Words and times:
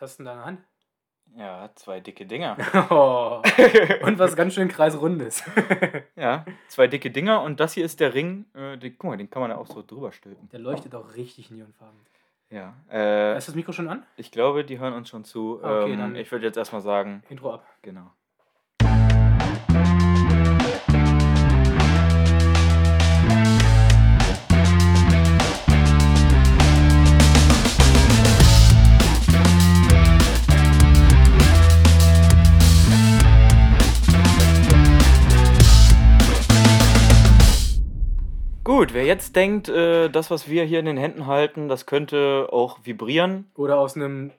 Was 0.00 0.12
hast 0.12 0.18
du 0.18 0.22
in 0.22 0.26
deiner 0.26 0.44
Hand? 0.46 0.60
Ja, 1.36 1.70
zwei 1.76 2.00
dicke 2.00 2.26
Dinger. 2.26 2.56
Oh. 2.90 3.42
Und 4.04 4.18
was 4.18 4.34
ganz 4.34 4.54
schön 4.54 4.68
kreisrundes. 4.68 5.44
ja, 6.16 6.44
zwei 6.68 6.86
dicke 6.88 7.10
Dinger 7.10 7.42
und 7.42 7.60
das 7.60 7.74
hier 7.74 7.84
ist 7.84 8.00
der 8.00 8.14
Ring. 8.14 8.46
Äh, 8.54 8.78
den, 8.78 8.96
guck 8.98 9.10
mal, 9.10 9.16
den 9.16 9.28
kann 9.30 9.42
man 9.42 9.50
ja 9.50 9.58
auch 9.58 9.66
so 9.66 9.82
drüber 9.86 10.10
stülpen. 10.10 10.48
Der 10.48 10.58
leuchtet 10.58 10.94
auch 10.94 11.14
richtig 11.14 11.50
neonfarben. 11.50 12.00
Ja. 12.48 12.74
Äh, 12.90 13.36
ist 13.38 13.46
das 13.46 13.54
Mikro 13.54 13.72
schon 13.72 13.88
an? 13.88 14.04
Ich 14.16 14.32
glaube, 14.32 14.64
die 14.64 14.78
hören 14.80 14.94
uns 14.94 15.08
schon 15.08 15.22
zu. 15.24 15.60
Okay, 15.62 15.92
ähm, 15.92 15.98
dann- 15.98 16.16
ich 16.16 16.32
würde 16.32 16.46
jetzt 16.46 16.56
erstmal 16.56 16.80
sagen. 16.80 17.22
Intro 17.28 17.52
ab. 17.54 17.66
Genau. 17.82 18.10
Gut, 38.80 38.94
wer 38.94 39.04
jetzt 39.04 39.36
denkt, 39.36 39.68
äh, 39.68 40.08
das, 40.08 40.30
was 40.30 40.48
wir 40.48 40.64
hier 40.64 40.78
in 40.78 40.86
den 40.86 40.96
Händen 40.96 41.26
halten, 41.26 41.68
das 41.68 41.84
könnte 41.84 42.48
auch 42.50 42.78
vibrieren, 42.82 43.50
Oder 43.54 43.78
aus 43.78 43.94
einem 43.94 44.30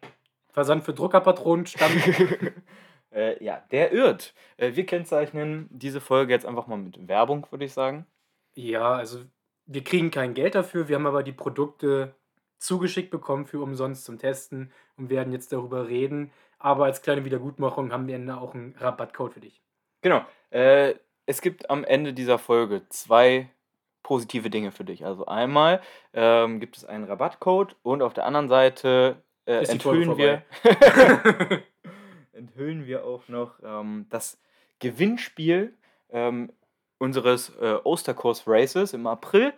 Versand 0.50 0.84
für 0.84 0.96
Druckerpatronen 0.96 1.68
stammt. 1.68 2.02
äh, 3.12 3.44
ja, 3.44 3.64
der 3.70 3.92
irrt. 3.92 4.34
Äh, 4.58 4.74
wir 4.74 4.88
kennzeichnen 4.88 5.68
diese 5.70 6.02
Folge 6.02 6.34
jetzt 6.34 6.48
einfach 6.48 6.66
mal 6.66 6.80
mit 6.80 7.08
Werbung, 7.08 7.46
würde 7.52 7.66
ich 7.66 7.74
sagen. 7.74 8.08
ja, 8.56 8.94
also 8.94 9.20
wir 9.68 9.84
kriegen 9.84 10.10
kein 10.10 10.34
Geld 10.34 10.56
dafür. 10.56 10.88
Wir 10.88 10.96
haben 10.96 11.06
aber 11.06 11.22
die 11.22 11.34
Produkte 11.34 12.16
zugeschickt 12.58 13.12
bekommen 13.12 13.46
für 13.46 13.62
umsonst 13.62 14.06
zum 14.06 14.18
Testen 14.18 14.72
und 14.98 15.12
werden 15.12 15.34
jetzt 15.34 15.54
darüber 15.54 15.88
reden. 15.88 16.32
Aber 16.58 16.86
als 16.86 17.04
kleine 17.04 17.26
Wiedergutmachung 17.26 17.94
haben 17.94 18.08
wir 18.08 18.18
dann 18.18 18.32
auch 18.32 18.56
einen 18.56 18.74
Rabattcode 18.80 19.34
für 19.34 19.40
dich. 19.40 19.62
Genau. 20.02 20.26
Äh, 20.50 20.96
es 21.28 21.42
gibt 21.42 21.70
am 21.70 21.84
Ende 21.84 22.14
dieser 22.14 22.40
Folge 22.40 22.90
zwei 22.90 23.48
positive 24.04 24.50
Dinge 24.50 24.72
für 24.72 24.84
dich. 24.84 25.06
Also 25.06 25.26
einmal 25.26 25.82
ähm, 26.14 26.60
gibt 26.60 26.78
es 26.78 26.86
einen 26.86 27.06
Rabattcode 27.06 27.76
und 27.84 28.02
auf 28.02 28.14
der 28.14 28.26
anderen 28.26 28.50
Seite 28.50 29.22
äh, 29.46 29.66
enthüllen, 29.66 30.18
wir, 30.18 30.44
enthüllen 32.34 32.86
wir 32.86 33.06
auch 33.06 33.28
noch 33.28 33.60
ähm, 33.64 34.06
das 34.10 34.40
Gewinnspiel 34.80 35.74
ähm, 36.10 36.52
unseres 36.98 37.50
äh, 37.60 37.78
Osterkurs 37.84 38.44
Races 38.48 38.94
im 38.94 39.08
April. 39.08 39.54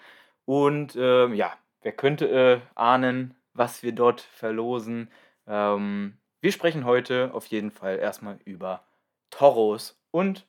Und 0.46 0.96
ähm, 0.98 1.34
ja, 1.34 1.54
wer 1.82 1.92
könnte 1.92 2.30
äh, 2.30 2.60
ahnen, 2.76 3.36
was 3.54 3.84
wir 3.84 3.92
dort 3.92 4.22
verlosen? 4.22 5.10
Ähm, 5.48 6.18
wir 6.42 6.52
sprechen 6.52 6.86
heute 6.86 7.32
auf 7.34 7.46
jeden 7.48 7.72
Fall 7.72 8.00
erstmal 8.00 8.40
über 8.46 8.84
Toros 9.30 10.00
und 10.12 10.46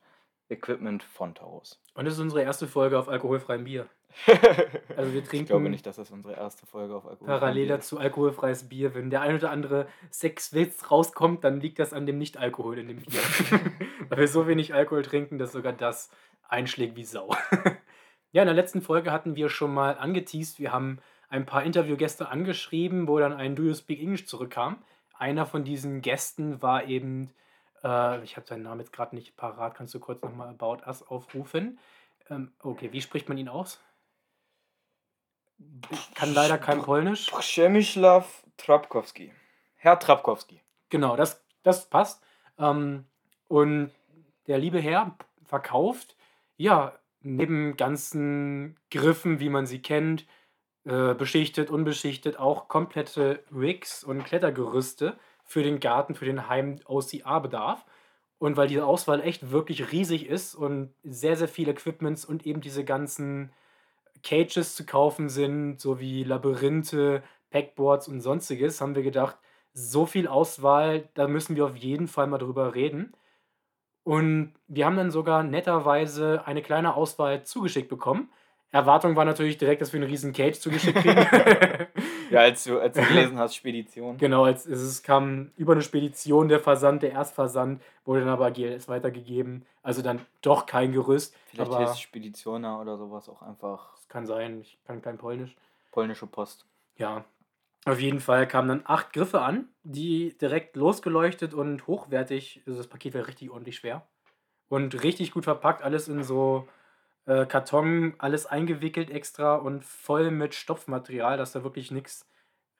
Equipment 0.49 1.03
von 1.03 1.33
Toros. 1.33 1.81
Und 1.93 2.05
das 2.05 2.15
ist 2.15 2.19
unsere 2.19 2.43
erste 2.43 2.67
Folge 2.67 2.99
auf 2.99 3.09
alkoholfreiem 3.09 3.63
Bier. 3.63 3.87
Also 4.95 5.11
wir 5.11 5.21
ich 5.21 5.27
trinken 5.27 5.47
glaube 5.47 5.69
nicht, 5.69 5.85
dass 5.85 5.97
das 5.97 6.09
unsere 6.11 6.35
erste 6.35 6.65
Folge 6.65 6.95
auf 6.95 7.05
Alkohol 7.05 7.27
parallel 7.27 7.67
dazu 7.67 7.97
alkoholfreies 7.97 8.69
Bier. 8.69 8.95
Wenn 8.95 9.09
der 9.09 9.21
ein 9.21 9.35
oder 9.35 9.51
andere 9.51 9.87
Sexwitz 10.09 10.89
rauskommt, 10.89 11.43
dann 11.43 11.59
liegt 11.59 11.79
das 11.79 11.91
an 11.91 12.05
dem 12.05 12.17
Nicht-Alkohol 12.17 12.77
in 12.77 12.87
dem 12.87 13.01
Bier. 13.01 13.19
Weil 14.09 14.19
wir 14.19 14.27
so 14.27 14.47
wenig 14.47 14.73
Alkohol 14.73 15.01
trinken, 15.01 15.37
dass 15.37 15.51
sogar 15.51 15.73
das 15.73 16.09
einschlägt 16.47 16.95
wie 16.95 17.03
Sau. 17.03 17.35
ja, 18.31 18.41
in 18.41 18.47
der 18.47 18.53
letzten 18.53 18.81
Folge 18.81 19.11
hatten 19.11 19.35
wir 19.35 19.49
schon 19.49 19.73
mal 19.73 19.97
angeteased, 19.97 20.59
wir 20.59 20.71
haben 20.71 20.99
ein 21.29 21.45
paar 21.45 21.63
Interviewgäste 21.63 22.29
angeschrieben, 22.29 23.07
wo 23.07 23.19
dann 23.19 23.33
ein 23.33 23.55
Do 23.55 23.63
You 23.63 23.73
Speak 23.73 23.99
English 23.99 24.27
zurückkam. 24.27 24.77
Einer 25.17 25.45
von 25.45 25.63
diesen 25.63 26.01
Gästen 26.01 26.61
war 26.61 26.85
eben, 26.87 27.31
äh, 27.85 28.23
ich 28.23 28.35
habe 28.35 28.47
seinen 28.47 28.63
Namen 28.63 28.81
jetzt 28.81 28.91
gerade 28.91 29.15
nicht 29.15 29.37
parat, 29.37 29.75
kannst 29.75 29.93
du 29.93 29.99
kurz 29.99 30.21
nochmal 30.23 30.49
About 30.49 30.85
Us 30.85 31.03
aufrufen? 31.03 31.79
Ähm, 32.29 32.51
okay, 32.59 32.91
wie 32.91 33.01
spricht 33.01 33.29
man 33.29 33.37
ihn 33.37 33.47
aus? 33.47 33.79
Ich 35.91 36.13
kann 36.15 36.33
leider 36.33 36.57
kein 36.57 36.81
Polnisch. 36.81 37.27
Przemyslaw 37.27 38.25
Trapkowski. 38.57 39.31
Herr 39.75 39.99
Trapkowski. 39.99 40.61
Genau, 40.89 41.15
das, 41.15 41.45
das 41.63 41.89
passt. 41.89 42.23
Ähm, 42.57 43.05
und 43.47 43.91
der 44.47 44.57
liebe 44.57 44.79
Herr 44.79 45.15
verkauft, 45.45 46.17
ja, 46.57 46.97
neben 47.21 47.77
ganzen 47.77 48.77
Griffen, 48.91 49.39
wie 49.39 49.49
man 49.49 49.65
sie 49.65 49.81
kennt, 49.81 50.25
äh, 50.83 51.13
beschichtet, 51.13 51.69
unbeschichtet, 51.69 52.37
auch 52.37 52.67
komplette 52.67 53.43
Rigs 53.51 54.03
und 54.03 54.23
Klettergerüste 54.23 55.17
für 55.45 55.63
den 55.63 55.79
Garten, 55.79 56.15
für 56.15 56.25
den 56.25 56.49
Heim-OCR-Bedarf. 56.49 57.85
Und 58.37 58.57
weil 58.57 58.67
diese 58.67 58.85
Auswahl 58.85 59.21
echt 59.21 59.51
wirklich 59.51 59.91
riesig 59.91 60.27
ist 60.27 60.55
und 60.55 60.93
sehr, 61.03 61.37
sehr 61.37 61.47
viele 61.47 61.71
Equipments 61.71 62.25
und 62.25 62.45
eben 62.45 62.59
diese 62.59 62.83
ganzen 62.83 63.51
Cages 64.23 64.75
zu 64.75 64.85
kaufen 64.85 65.29
sind, 65.29 65.79
sowie 65.79 66.23
Labyrinthe, 66.23 67.23
Packboards 67.49 68.07
und 68.07 68.19
sonstiges, 68.21 68.81
haben 68.81 68.95
wir 68.95 69.03
gedacht, 69.03 69.37
so 69.73 70.05
viel 70.05 70.27
Auswahl, 70.27 71.09
da 71.13 71.27
müssen 71.27 71.55
wir 71.55 71.65
auf 71.65 71.77
jeden 71.77 72.07
Fall 72.07 72.27
mal 72.27 72.37
drüber 72.37 72.75
reden. 72.75 73.13
Und 74.03 74.53
wir 74.67 74.85
haben 74.85 74.97
dann 74.97 75.11
sogar 75.11 75.43
netterweise 75.43 76.45
eine 76.45 76.61
kleine 76.61 76.95
Auswahl 76.95 77.43
zugeschickt 77.43 77.89
bekommen. 77.89 78.29
Erwartung 78.71 79.15
war 79.15 79.25
natürlich 79.25 79.57
direkt, 79.57 79.81
dass 79.81 79.93
wir 79.93 80.01
einen 80.01 80.09
riesen 80.09 80.33
Cage 80.33 80.59
zugeschickt 80.59 80.99
kriegen. 80.99 81.25
Ja, 82.29 82.41
als 82.41 82.63
du, 82.63 82.79
als 82.79 82.95
du 82.95 83.03
gelesen 83.07 83.37
hast, 83.37 83.55
Spedition. 83.55 84.17
genau, 84.17 84.45
als, 84.45 84.65
es 84.65 85.03
kam 85.03 85.51
über 85.57 85.73
eine 85.73 85.81
Spedition 85.81 86.47
der 86.47 86.59
Versand, 86.59 87.03
der 87.03 87.11
Erstversand, 87.11 87.81
wurde 88.03 88.21
dann 88.21 88.29
aber 88.29 88.51
GLS 88.51 88.87
weitergegeben. 88.87 89.65
Also 89.83 90.01
dann 90.01 90.21
doch 90.41 90.65
kein 90.65 90.91
Gerüst. 90.91 91.35
Vielleicht 91.47 91.71
aber 91.71 91.79
heißt 91.79 92.01
Speditioner 92.01 92.79
oder 92.81 92.97
sowas 92.97 93.29
auch 93.29 93.41
einfach 93.41 93.95
es 93.97 94.07
kann 94.07 94.25
sein, 94.25 94.61
ich 94.61 94.77
kann 94.85 95.01
kein 95.01 95.17
Polnisch. 95.17 95.55
polnische 95.91 96.27
Post. 96.27 96.65
Ja, 96.97 97.25
auf 97.85 97.99
jeden 97.99 98.19
Fall 98.19 98.47
kamen 98.47 98.67
dann 98.67 98.81
acht 98.85 99.13
Griffe 99.13 99.41
an, 99.41 99.69
die 99.83 100.35
direkt 100.39 100.75
losgeleuchtet 100.75 101.53
und 101.53 101.85
hochwertig. 101.85 102.61
Also 102.65 102.79
das 102.79 102.87
Paket 102.87 103.13
war 103.13 103.27
richtig 103.27 103.51
ordentlich 103.51 103.75
schwer. 103.75 104.07
Und 104.69 105.03
richtig 105.03 105.31
gut 105.31 105.43
verpackt, 105.43 105.83
alles 105.83 106.07
in 106.07 106.23
so 106.23 106.67
äh, 107.25 107.45
Karton, 107.45 108.13
alles 108.17 108.45
eingewickelt 108.45 109.09
extra 109.09 109.55
und 109.55 109.83
voll 109.83 110.31
mit 110.31 110.53
Stopfmaterial, 110.53 111.37
dass 111.37 111.51
da 111.51 111.63
wirklich 111.63 111.91
nichts 111.91 112.27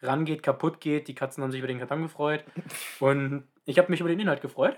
rangeht, 0.02 0.44
kaputt 0.44 0.80
geht. 0.80 1.08
Die 1.08 1.16
Katzen 1.16 1.44
haben 1.44 1.52
sich 1.52 1.60
über 1.60 1.68
den 1.68 1.80
Karton 1.80 2.04
gefreut. 2.04 2.44
Und 3.00 3.48
ich 3.66 3.78
habe 3.78 3.92
mich 3.92 4.02
über 4.02 4.10
den 4.10 4.20
Inhalt 4.20 4.42
gefreut. 4.42 4.78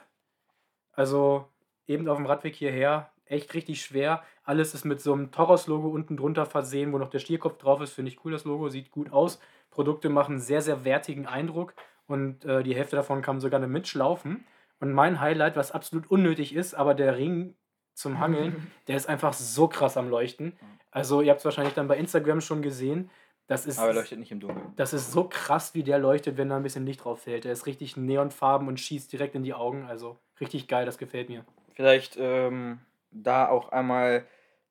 Also 0.94 1.48
eben 1.88 2.08
auf 2.08 2.18
dem 2.18 2.26
Radweg 2.26 2.56
hierher, 2.56 3.12
echt 3.26 3.54
richtig 3.54 3.82
schwer. 3.82 4.24
Alles 4.44 4.74
ist 4.74 4.86
mit 4.86 5.02
so 5.02 5.14
einem 5.14 5.32
Toros-Logo 5.32 5.90
unten 5.90 6.18
drunter 6.18 6.46
versehen, 6.46 6.94
wo 6.94 6.98
noch 6.98 7.10
der 7.10 7.20
Stierkopf 7.20 7.58
drauf 7.58 7.82
ist. 7.82 7.94
Finde 7.94 8.12
ich 8.12 8.24
cool, 8.24 8.32
das 8.32 8.46
Logo, 8.46 8.70
sieht 8.70 8.92
gut 8.92 9.12
aus. 9.12 9.40
Produkte 9.70 10.10
machen 10.10 10.40
sehr, 10.40 10.62
sehr 10.62 10.86
wertigen 10.86 11.28
Eindruck 11.28 11.74
und 12.08 12.46
äh, 12.46 12.64
die 12.64 12.76
Hälfte 12.76 12.96
davon 12.96 13.22
kann 13.22 13.42
sogar 13.42 13.60
eine 13.60 13.68
mitschlaufen. 13.68 14.46
Und 14.80 14.94
mein 14.94 15.20
Highlight, 15.20 15.56
was 15.56 15.72
absolut 15.72 16.10
unnötig 16.10 16.56
ist, 16.56 16.74
aber 16.74 16.94
der 16.94 17.18
Ring 17.18 17.56
zum 17.98 18.20
Hangeln, 18.20 18.72
der 18.88 18.96
ist 18.96 19.10
einfach 19.10 19.34
so 19.34 19.68
krass 19.68 19.98
am 19.98 20.08
Leuchten. 20.08 20.54
Also 20.92 21.22
ihr 21.22 21.32
habt 21.32 21.40
es 21.40 21.46
wahrscheinlich 21.46 21.74
dann 21.74 21.88
bei 21.88 21.98
Instagram 21.98 22.42
schon 22.42 22.62
gesehen. 22.62 23.10
Das 23.48 23.66
ist, 23.66 23.80
Aber 23.80 23.88
er 23.88 23.94
leuchtet 23.96 24.20
nicht 24.20 24.32
im 24.32 24.40
Dunkeln. 24.40 24.72
das 24.76 24.94
ist 24.94 25.12
so 25.12 25.24
krass, 25.24 25.74
wie 25.74 25.82
der 25.82 25.98
leuchtet, 25.98 26.38
wenn 26.38 26.50
da 26.50 26.58
ein 26.58 26.64
bisschen 26.64 26.86
Licht 26.86 27.04
drauf 27.04 27.22
fällt. 27.22 27.46
Der 27.46 27.54
ist 27.54 27.66
richtig 27.66 27.98
neonfarben 27.98 28.68
und 28.68 28.80
schießt 28.80 29.12
direkt 29.12 29.34
in 29.34 29.42
die 29.42 29.56
Augen. 29.56 29.86
Also 29.88 30.20
richtig 30.40 30.68
geil, 30.68 30.86
das 30.86 31.00
gefällt 31.00 31.30
mir. 31.30 31.44
Vielleicht 31.74 32.18
ähm, 32.20 32.80
da 33.10 33.48
auch 33.48 33.70
einmal 33.70 34.28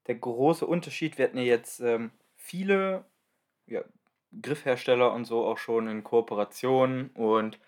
der 0.07 0.15
große 0.15 0.65
Unterschied. 0.65 1.19
Wir 1.19 1.25
hatten 1.25 1.39
ja 1.39 1.43
jetzt 1.43 1.81
ähm, 1.81 2.13
viele 2.37 3.05
ja, 3.67 3.83
Griffhersteller 4.41 5.13
und 5.13 5.25
so 5.25 5.45
auch 5.45 5.59
schon 5.59 5.89
in 5.89 6.05
Kooperation 6.05 7.11
und 7.15 7.59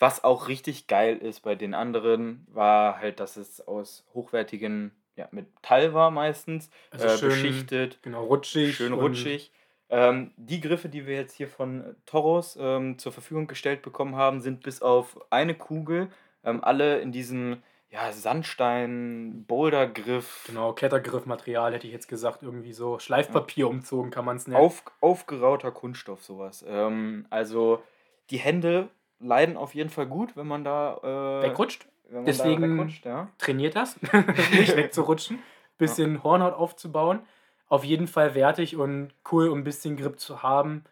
was 0.00 0.24
auch 0.24 0.48
richtig 0.48 0.88
geil 0.88 1.16
ist 1.18 1.40
bei 1.40 1.54
den 1.54 1.74
anderen, 1.74 2.44
war 2.50 2.98
halt, 2.98 3.20
dass 3.20 3.36
es 3.36 3.60
aus 3.60 4.04
hochwertigen 4.14 4.90
ja, 5.14 5.28
Metall 5.30 5.94
war 5.94 6.10
meistens, 6.10 6.70
Also 6.90 7.06
äh, 7.06 7.18
schön, 7.18 7.28
beschichtet, 7.30 7.98
Genau, 8.02 8.24
rutschig. 8.24 8.74
schön 8.76 8.92
rutschig. 8.94 9.52
Ähm, 9.90 10.32
die 10.36 10.60
Griffe, 10.60 10.88
die 10.88 11.06
wir 11.06 11.14
jetzt 11.16 11.34
hier 11.34 11.48
von 11.48 11.94
Toros 12.06 12.56
ähm, 12.60 12.98
zur 12.98 13.12
Verfügung 13.12 13.46
gestellt 13.46 13.82
bekommen 13.82 14.16
haben, 14.16 14.40
sind 14.40 14.62
bis 14.62 14.82
auf 14.82 15.20
eine 15.30 15.54
Kugel 15.54 16.08
ähm, 16.44 16.64
alle 16.64 16.98
in 17.00 17.12
diesem 17.12 17.62
ja, 17.90 18.10
Sandstein-Boulder-Griff 18.12 20.44
Genau, 20.46 20.72
Klettergriffmaterial 20.72 21.74
hätte 21.74 21.86
ich 21.86 21.92
jetzt 21.92 22.08
gesagt. 22.08 22.42
Irgendwie 22.42 22.72
so 22.72 22.98
Schleifpapier 22.98 23.68
umzogen 23.68 24.10
kann 24.10 24.24
man 24.24 24.36
es 24.36 24.46
nennen. 24.46 24.60
auf, 24.60 24.82
aufgerauter 25.00 25.72
Kunststoff, 25.72 26.22
sowas. 26.22 26.64
Ähm, 26.66 27.26
also 27.30 27.82
die 28.30 28.38
Hände 28.38 28.88
leiden 29.20 29.56
auf 29.56 29.74
jeden 29.74 29.90
Fall 29.90 30.06
gut, 30.06 30.36
wenn 30.36 30.46
man 30.46 30.64
da, 30.64 30.96
äh, 31.02 31.42
Wegrutscht. 31.44 31.86
man 32.10 32.24
Deswegen- 32.24 32.62
da 32.62 32.68
wegrutscht. 32.68 33.04
Ja. 33.06 33.28
trainiert 33.38 33.76
das, 33.76 33.98
nicht 34.52 34.76
wegzurutschen, 34.76 35.38
bisschen 35.78 36.22
Hornhaut 36.24 36.54
aufzubauen. 36.54 37.20
Auf 37.68 37.84
jeden 37.84 38.08
Fall 38.08 38.34
wertig 38.34 38.76
und 38.76 39.10
cool, 39.30 39.48
um 39.48 39.58
ein 39.58 39.64
bisschen 39.64 39.96
Grip 39.96 40.18
zu 40.18 40.42
haben. 40.42 40.84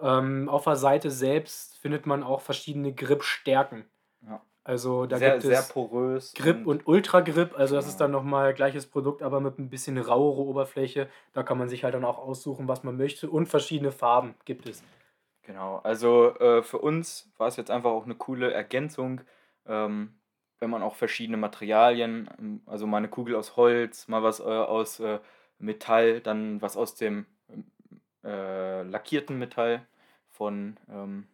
Ähm, 0.00 0.48
auf 0.48 0.64
der 0.64 0.76
Seite 0.76 1.10
selbst 1.10 1.78
findet 1.78 2.06
man 2.06 2.22
auch 2.22 2.40
verschiedene 2.42 2.92
Grip-Stärken. 2.92 3.86
Ja. 4.26 4.42
Also 4.62 5.06
da 5.06 5.16
Sehr, 5.18 5.30
gibt 5.32 5.42
sehr 5.44 5.60
es 5.60 5.68
porös. 5.68 6.34
Grip 6.34 6.66
und 6.66 6.86
Ultra 6.86 7.20
Grip, 7.20 7.58
also 7.58 7.76
das 7.76 7.86
ist 7.86 7.94
Genau. 7.98 8.04
dann 8.04 8.10
nochmal 8.12 8.52
gleiches 8.52 8.86
Produkt, 8.86 9.22
aber 9.22 9.40
mit 9.40 9.58
ein 9.58 9.70
bisschen 9.70 9.96
rauere 9.96 10.40
Oberfläche. 10.42 11.08
Da 11.32 11.42
kann 11.42 11.56
man 11.58 11.68
sich 11.68 11.82
halt 11.82 11.94
dann 11.94 12.04
auch 12.04 12.18
aussuchen, 12.18 12.68
was 12.68 12.84
man 12.84 12.96
möchte 12.96 13.30
und 13.30 13.46
verschiedene 13.46 13.90
Farben 13.90 14.34
gibt 14.44 14.68
es. 14.68 14.82
Genau, 15.46 15.76
also 15.84 16.34
äh, 16.40 16.62
für 16.64 16.78
uns 16.78 17.30
war 17.36 17.46
es 17.48 17.56
jetzt 17.56 17.70
einfach 17.70 17.90
auch 17.90 18.04
eine 18.04 18.16
coole 18.16 18.52
Ergänzung, 18.52 19.20
ähm, 19.66 20.18
wenn 20.58 20.70
man 20.70 20.82
auch 20.82 20.96
verschiedene 20.96 21.36
Materialien, 21.36 22.28
ähm, 22.38 22.62
also 22.66 22.86
mal 22.88 22.96
eine 22.98 23.08
Kugel 23.08 23.36
aus 23.36 23.56
Holz, 23.56 24.08
mal 24.08 24.22
was 24.24 24.40
äh, 24.40 24.42
aus 24.44 24.98
äh, 25.00 25.20
Metall, 25.58 26.20
dann 26.20 26.60
was 26.62 26.76
aus 26.76 26.96
dem 26.96 27.26
äh, 28.24 28.82
lackierten 28.82 29.38
Metall 29.38 29.86
von, 30.30 30.78
ähm, 30.90 31.28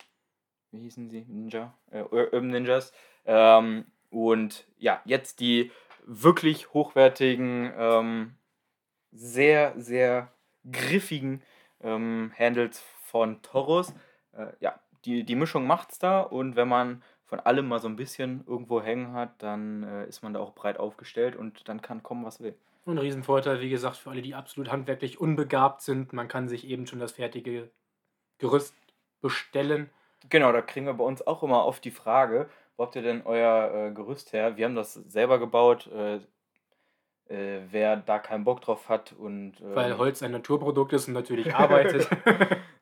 wie 0.73 0.81
hießen 0.81 1.11
sie? 1.11 1.25
Ninja? 1.29 1.75
Äh, 1.91 2.03
Ur- 2.05 2.33
Urban 2.33 2.49
Ninjas. 2.49 2.93
Ähm, 3.27 3.87
und 4.11 4.67
ja, 4.79 5.03
jetzt 5.05 5.41
die 5.41 5.73
wirklich 6.07 6.73
hochwertigen, 6.75 7.73
ähm, 7.77 8.37
sehr, 9.13 9.75
sehr 9.81 10.33
griffigen 10.71 11.43
ähm, 11.83 12.33
Handles 12.39 12.81
von 13.13 13.41
Toros. 13.43 13.95
Äh, 14.33 14.47
ja, 14.61 14.81
die, 15.05 15.25
die 15.25 15.37
Mischung 15.37 15.67
macht's 15.67 15.99
da 15.99 16.21
und 16.21 16.57
wenn 16.57 16.69
man 16.69 17.03
von 17.27 17.41
allem 17.41 17.69
mal 17.69 17.79
so 17.79 17.89
ein 17.89 17.97
bisschen 17.97 18.45
irgendwo 18.47 18.83
hängen 18.83 19.13
hat, 19.13 19.43
dann 19.43 19.85
äh, 19.85 20.07
ist 20.07 20.23
man 20.23 20.35
da 20.35 20.41
auch 20.41 20.55
breit 20.55 20.79
aufgestellt 20.79 21.37
und 21.37 21.69
dann 21.69 21.81
kann 21.81 22.03
kommen, 22.03 22.25
was 22.25 22.41
will. 22.41 22.55
Und 22.85 22.95
ein 22.95 22.99
Riesenvorteil, 22.99 23.61
wie 23.61 23.71
gesagt, 23.71 23.97
für 23.97 24.11
alle, 24.11 24.23
die 24.23 24.35
absolut 24.35 24.73
handwerklich 24.73 25.21
unbegabt 25.21 25.83
sind. 25.83 26.13
Man 26.13 26.29
kann 26.29 26.49
sich 26.49 26.67
eben 26.67 26.87
schon 26.87 26.99
das 26.99 27.13
fertige 27.13 27.71
Gerüst 28.39 28.75
bestellen. 29.21 29.89
Genau, 30.29 30.53
da 30.53 30.63
kriegen 30.63 30.87
wir 30.87 30.95
bei 30.95 31.05
uns 31.05 31.25
auch 31.27 31.43
immer 31.43 31.65
oft 31.65 31.85
die 31.85 31.91
Frage, 31.91 32.49
wo 32.77 32.85
habt 32.85 32.97
ihr 32.97 33.03
denn 33.03 33.23
euer 33.25 33.89
äh, 33.89 33.93
Gerüst 33.93 34.33
her? 34.33 34.57
Wir 34.57 34.65
haben 34.65 34.75
das 34.75 34.95
selber 34.95 35.39
gebaut. 35.39 35.87
Äh, 35.87 36.21
äh, 37.33 37.61
wer 37.71 37.97
da 37.97 38.19
keinen 38.19 38.45
Bock 38.45 38.61
drauf 38.61 38.89
hat 38.89 39.15
und 39.19 39.61
ähm, 39.61 39.75
Weil 39.75 39.97
Holz 39.97 40.23
ein 40.23 40.33
Naturprodukt 40.33 40.93
ist 40.93 41.09
und 41.09 41.15
natürlich 41.15 41.55
arbeitet. 41.55 42.09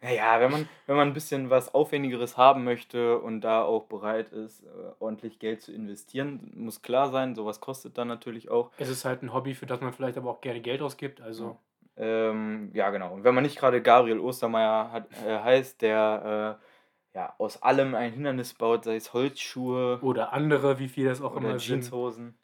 Naja, 0.02 0.41
wenn 0.41 0.50
man, 0.50 0.69
wenn 0.87 0.97
man 0.97 1.08
ein 1.08 1.12
bisschen 1.12 1.50
was 1.50 1.75
Aufwendigeres 1.75 2.38
haben 2.38 2.64
möchte 2.64 3.19
und 3.19 3.43
da 3.43 3.62
auch 3.62 3.85
bereit 3.85 4.32
ist, 4.32 4.62
äh, 4.62 4.67
ordentlich 4.99 5.38
Geld 5.38 5.61
zu 5.61 5.75
investieren, 5.75 6.50
muss 6.55 6.81
klar 6.81 7.11
sein, 7.11 7.35
sowas 7.35 7.61
kostet 7.61 7.99
dann 7.99 8.08
natürlich 8.08 8.50
auch. 8.50 8.70
es 8.79 8.88
ist 8.88 9.05
halt 9.05 9.23
ein 9.23 9.35
Hobby, 9.35 9.55
für 9.55 9.67
das 9.67 9.82
man 9.82 9.93
vielleicht 9.93 10.17
aber 10.17 10.31
auch 10.31 10.41
gerne 10.41 10.62
Geld 10.62 10.81
ausgibt. 10.81 11.20
Also 11.20 11.58
Ähm, 11.96 12.70
ja, 12.73 12.88
genau. 12.88 13.12
Und 13.12 13.25
wenn 13.25 13.35
man 13.35 13.44
nicht 13.44 13.58
gerade 13.58 13.82
Gabriel 13.82 14.20
Ostermeier 14.20 14.91
hat, 14.91 15.06
äh, 15.26 15.38
heißt, 15.38 15.82
der 15.82 16.58
äh, 16.58 17.19
ja, 17.19 17.35
aus 17.37 17.62
allem 17.62 17.94
ein 17.94 18.12
Hindernis 18.12 18.55
baut, 18.55 18.85
sei 18.85 18.96
es 18.96 19.12
Holzschuhe 19.12 19.99
oder 20.00 20.32
andere, 20.32 20.79
wie 20.79 20.88
viel 20.88 21.06
das 21.06 21.20
auch 21.20 21.32
oder 21.32 21.50
immer 21.50 21.58
sind. 21.58 21.82
Jeanshosen. 21.82 22.38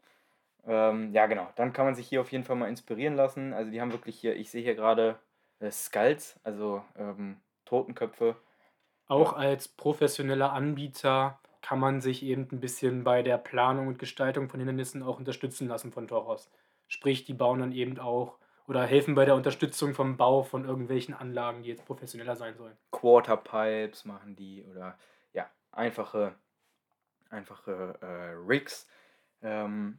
Ähm, 0.67 1.13
ja, 1.13 1.27
genau. 1.27 1.49
Dann 1.57 1.73
kann 1.73 1.87
man 1.87 1.95
sich 1.95 2.09
hier 2.09 2.21
auf 2.21 2.33
jeden 2.33 2.45
Fall 2.45 2.57
mal 2.57 2.69
inspirieren 2.69 3.15
lassen. 3.15 3.53
Also 3.53 3.71
die 3.71 3.81
haben 3.81 3.93
wirklich 3.93 4.19
hier, 4.19 4.37
ich 4.37 4.51
sehe 4.51 4.63
hier 4.63 4.75
gerade 4.75 5.19
äh, 5.61 5.71
Skulls, 5.71 6.39
also 6.43 6.83
ähm, 6.97 7.41
Totenköpfe. 7.65 8.37
Auch 9.07 9.35
als 9.35 9.69
professioneller 9.69 10.53
Anbieter 10.53 11.39
kann 11.63 11.79
man 11.79 12.01
sich 12.01 12.23
eben 12.23 12.49
ein 12.51 12.61
bisschen 12.61 13.05
bei 13.05 13.23
der 13.23 13.39
Planung 13.39 13.87
und 13.87 13.99
Gestaltung 13.99 14.49
von 14.49 14.61
Hindernissen 14.61 15.03
auch 15.03 15.19
unterstützen 15.19 15.69
lassen 15.69 15.93
von 15.93 16.09
Toros. 16.09 16.51
Sprich, 16.89 17.25
die 17.25 17.35
bauen 17.35 17.61
dann 17.61 17.73
eben 17.73 17.99
auch 17.99 18.39
oder 18.67 18.85
helfen 18.85 19.15
bei 19.15 19.25
der 19.25 19.37
Unterstützung 19.37 19.95
vom 19.95 20.17
Bau 20.17 20.43
von 20.43 20.65
irgendwelchen 20.65 21.15
Anlagen, 21.15 21.63
die 21.63 21.69
jetzt 21.69 21.85
professioneller 21.85 22.35
sein 22.35 22.57
sollen. 22.57 22.77
Quarterpipes 22.91 24.05
machen 24.05 24.35
die 24.35 24.65
oder 24.65 24.99
ja, 25.33 25.49
einfache, 25.71 26.35
einfache 27.31 27.97
äh, 28.01 28.33
Rigs. 28.47 28.89
Ähm, 29.43 29.99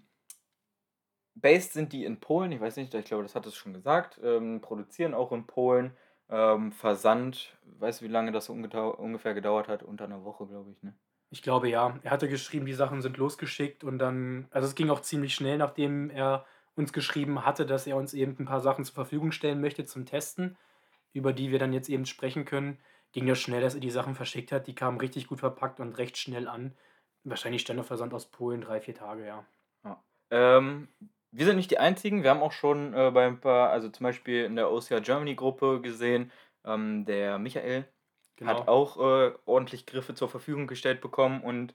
based 1.42 1.74
sind 1.74 1.94
die 1.94 2.06
in 2.06 2.20
Polen, 2.20 2.52
ich 2.52 2.62
weiß 2.62 2.78
nicht, 2.78 2.94
ich 2.94 3.06
glaube, 3.06 3.24
das 3.24 3.36
hat 3.36 3.46
es 3.46 3.56
schon 3.56 3.74
gesagt, 3.74 4.20
ähm, 4.24 4.62
produzieren 4.62 5.14
auch 5.14 5.32
in 5.32 5.46
Polen. 5.46 5.96
Ähm, 6.30 6.72
Versand, 6.72 7.58
weißt 7.80 8.02
du, 8.02 8.06
wie 8.06 8.10
lange 8.10 8.32
das 8.32 8.50
ungeta- 8.50 8.96
ungefähr 8.96 9.34
gedauert 9.34 9.68
hat? 9.68 9.84
Unter 9.84 10.06
einer 10.06 10.24
Woche, 10.26 10.46
glaube 10.46 10.72
ich, 10.72 10.84
ne? 10.84 10.94
Ich 11.30 11.42
glaube 11.42 11.70
ja. 11.70 12.00
Er 12.04 12.12
hatte 12.12 12.28
geschrieben, 12.28 12.66
die 12.66 12.74
Sachen 12.74 13.02
sind 13.02 13.18
losgeschickt 13.18 13.84
und 13.84 14.00
dann, 14.00 14.48
also 14.52 14.68
es 14.68 14.76
ging 14.76 14.90
auch 14.90 15.02
ziemlich 15.02 15.36
schnell, 15.36 15.58
nachdem 15.58 16.10
er 16.10 16.46
uns 16.76 16.94
geschrieben 16.94 17.46
hatte, 17.46 17.66
dass 17.66 17.88
er 17.88 17.98
uns 17.98 18.14
eben 18.14 18.36
ein 18.40 18.46
paar 18.46 18.62
Sachen 18.62 18.86
zur 18.86 18.96
Verfügung 18.96 19.32
stellen 19.32 19.62
möchte 19.62 19.86
zum 19.86 20.06
Testen, 20.06 20.58
über 21.14 21.34
die 21.34 21.52
wir 21.52 21.60
dann 21.60 21.74
jetzt 21.74 21.90
eben 21.90 22.06
sprechen 22.06 22.46
können. 22.46 22.80
Ging 23.14 23.26
das 23.26 23.40
schnell, 23.40 23.62
dass 23.62 23.74
er 23.74 23.80
die 23.82 23.90
Sachen 23.90 24.16
verschickt 24.16 24.52
hat. 24.52 24.68
Die 24.68 24.76
kamen 24.76 25.00
richtig 25.00 25.28
gut 25.28 25.40
verpackt 25.40 25.80
und 25.80 25.98
recht 25.98 26.18
schnell 26.18 26.48
an. 26.48 26.76
Wahrscheinlich 27.24 27.62
Standardversand 27.62 28.14
aus 28.14 28.28
Polen, 28.28 28.62
drei, 28.62 28.80
vier 28.80 28.96
Tage, 28.96 29.26
ja. 29.26 29.46
Ähm, 30.30 30.90
wir 31.32 31.46
sind 31.46 31.58
nicht 31.58 31.72
die 31.72 31.80
Einzigen. 31.80 32.24
Wir 32.24 32.30
haben 32.30 32.42
auch 32.42 32.52
schon 32.52 32.94
äh, 32.94 33.12
bei 33.12 33.26
ein 33.28 33.40
paar, 33.40 33.70
also 33.70 33.90
zum 33.90 34.04
Beispiel 34.04 34.46
in 34.46 34.56
der 34.56 34.72
OCR 34.72 35.02
Germany 35.02 35.36
Gruppe 35.36 35.82
gesehen, 35.82 36.32
ähm, 36.66 37.06
der 37.06 37.38
Michael 37.40 37.86
hat 38.46 38.58
Genau. 38.58 38.68
auch 38.68 38.98
äh, 38.98 39.34
ordentlich 39.46 39.86
Griffe 39.88 40.14
zur 40.14 40.30
Verfügung 40.30 40.68
gestellt 40.68 41.02
bekommen 41.02 41.42
und 41.42 41.74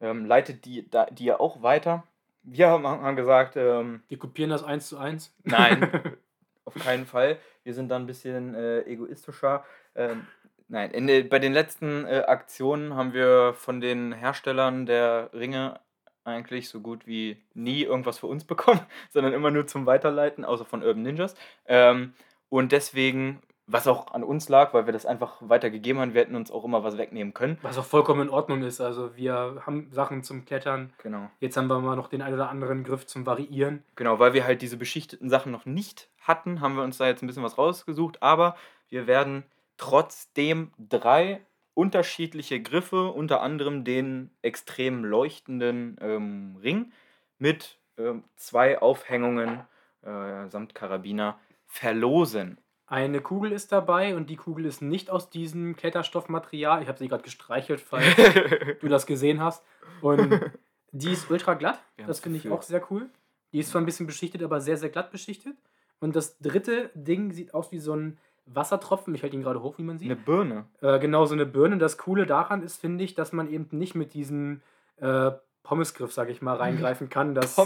ähm, 0.00 0.24
leitet 0.24 0.64
die, 0.64 0.88
da, 0.88 1.06
die 1.06 1.26
ja 1.26 1.38
auch 1.40 1.62
weiter. 1.62 2.04
Wir 2.42 2.68
haben, 2.68 2.86
haben 2.86 3.16
gesagt, 3.16 3.56
ähm, 3.56 4.02
Wir 4.08 4.18
kopieren 4.18 4.50
das 4.50 4.64
eins 4.64 4.88
zu 4.88 4.98
eins. 4.98 5.34
Nein. 5.44 5.90
auf 6.64 6.74
keinen 6.74 7.06
Fall. 7.06 7.38
Wir 7.62 7.74
sind 7.74 7.88
da 7.90 7.96
ein 7.96 8.06
bisschen 8.06 8.54
äh, 8.54 8.80
egoistischer. 8.82 9.64
Ähm, 9.94 10.26
nein, 10.68 10.90
in, 10.90 11.28
bei 11.28 11.38
den 11.38 11.52
letzten 11.52 12.06
äh, 12.06 12.24
Aktionen 12.26 12.94
haben 12.94 13.12
wir 13.12 13.54
von 13.54 13.80
den 13.80 14.12
Herstellern 14.12 14.86
der 14.86 15.30
Ringe 15.32 15.80
eigentlich 16.24 16.68
so 16.68 16.80
gut 16.80 17.06
wie 17.06 17.36
nie 17.54 17.82
irgendwas 17.82 18.18
für 18.18 18.26
uns 18.26 18.44
bekommen, 18.44 18.80
sondern 19.10 19.32
immer 19.32 19.50
nur 19.50 19.66
zum 19.66 19.86
Weiterleiten, 19.86 20.44
außer 20.44 20.64
von 20.64 20.82
Urban 20.82 21.02
Ninjas. 21.02 21.34
Ähm, 21.66 22.14
und 22.48 22.72
deswegen, 22.72 23.42
was 23.66 23.86
auch 23.86 24.12
an 24.12 24.22
uns 24.22 24.48
lag, 24.48 24.74
weil 24.74 24.86
wir 24.86 24.92
das 24.92 25.06
einfach 25.06 25.36
weitergegeben 25.40 26.00
haben, 26.00 26.14
wir 26.14 26.20
hätten 26.20 26.36
uns 26.36 26.50
auch 26.50 26.64
immer 26.64 26.84
was 26.84 26.98
wegnehmen 26.98 27.34
können. 27.34 27.58
Was 27.62 27.78
auch 27.78 27.84
vollkommen 27.84 28.22
in 28.22 28.30
Ordnung 28.30 28.62
ist. 28.62 28.80
Also 28.80 29.16
wir 29.16 29.62
haben 29.66 29.88
Sachen 29.90 30.22
zum 30.22 30.44
Klettern. 30.44 30.92
Genau. 31.02 31.30
Jetzt 31.40 31.56
haben 31.56 31.68
wir 31.68 31.78
mal 31.80 31.96
noch 31.96 32.08
den 32.08 32.22
einen 32.22 32.34
oder 32.34 32.50
anderen 32.50 32.84
Griff 32.84 33.06
zum 33.06 33.26
Variieren. 33.26 33.82
Genau, 33.96 34.18
weil 34.18 34.34
wir 34.34 34.44
halt 34.44 34.62
diese 34.62 34.76
beschichteten 34.76 35.28
Sachen 35.30 35.52
noch 35.52 35.66
nicht 35.66 36.08
hatten, 36.20 36.60
haben 36.60 36.76
wir 36.76 36.84
uns 36.84 36.98
da 36.98 37.06
jetzt 37.06 37.22
ein 37.22 37.26
bisschen 37.26 37.42
was 37.42 37.58
rausgesucht. 37.58 38.22
Aber 38.22 38.56
wir 38.88 39.06
werden 39.06 39.44
trotzdem 39.76 40.70
drei 40.78 41.40
unterschiedliche 41.74 42.62
Griffe, 42.62 43.10
unter 43.10 43.42
anderem 43.42 43.84
den 43.84 44.30
extrem 44.42 45.04
leuchtenden 45.04 45.96
ähm, 46.00 46.56
Ring 46.62 46.92
mit 47.38 47.78
ähm, 47.98 48.24
zwei 48.36 48.80
Aufhängungen 48.80 49.60
äh, 50.02 50.48
samt 50.48 50.74
Karabiner 50.74 51.38
verlosen. 51.66 52.58
Eine 52.86 53.20
Kugel 53.20 53.52
ist 53.52 53.72
dabei 53.72 54.14
und 54.14 54.30
die 54.30 54.36
Kugel 54.36 54.66
ist 54.66 54.82
nicht 54.82 55.10
aus 55.10 55.30
diesem 55.30 55.74
Kletterstoffmaterial. 55.74 56.82
Ich 56.82 56.88
habe 56.88 56.98
sie 56.98 57.08
gerade 57.08 57.22
gestreichelt, 57.22 57.80
falls 57.80 58.04
du 58.80 58.88
das 58.88 59.06
gesehen 59.06 59.40
hast. 59.40 59.64
Und 60.00 60.40
die 60.92 61.10
ist 61.10 61.30
ultra 61.30 61.54
glatt. 61.54 61.80
Das 62.06 62.20
finde 62.20 62.38
ich 62.38 62.50
auch 62.50 62.62
sehr 62.62 62.84
cool. 62.90 63.08
Die 63.52 63.58
ist 63.58 63.70
zwar 63.70 63.80
ein 63.80 63.86
bisschen 63.86 64.06
beschichtet, 64.06 64.42
aber 64.42 64.60
sehr, 64.60 64.76
sehr 64.76 64.90
glatt 64.90 65.10
beschichtet. 65.10 65.56
Und 65.98 66.14
das 66.14 66.38
dritte 66.38 66.90
Ding 66.94 67.32
sieht 67.32 67.54
aus 67.54 67.72
wie 67.72 67.78
so 67.78 67.96
ein 67.96 68.18
Wassertropfen. 68.46 69.14
Ich 69.14 69.22
halte 69.22 69.36
ihn 69.36 69.42
gerade 69.42 69.62
hoch, 69.62 69.78
wie 69.78 69.82
man 69.82 69.98
sieht. 69.98 70.10
Eine 70.10 70.20
Birne. 70.20 70.66
Äh, 70.80 70.98
genau, 70.98 71.26
so 71.26 71.34
eine 71.34 71.46
Birne. 71.46 71.78
Das 71.78 71.98
Coole 71.98 72.26
daran 72.26 72.62
ist, 72.62 72.80
finde 72.80 73.04
ich, 73.04 73.14
dass 73.14 73.32
man 73.32 73.50
eben 73.50 73.68
nicht 73.70 73.94
mit 73.94 74.14
diesem 74.14 74.60
äh, 74.96 75.30
Pommesgriff, 75.62 76.12
sage 76.12 76.30
ich 76.30 76.42
mal, 76.42 76.56
reingreifen 76.56 77.08
kann, 77.08 77.34
dass 77.34 77.56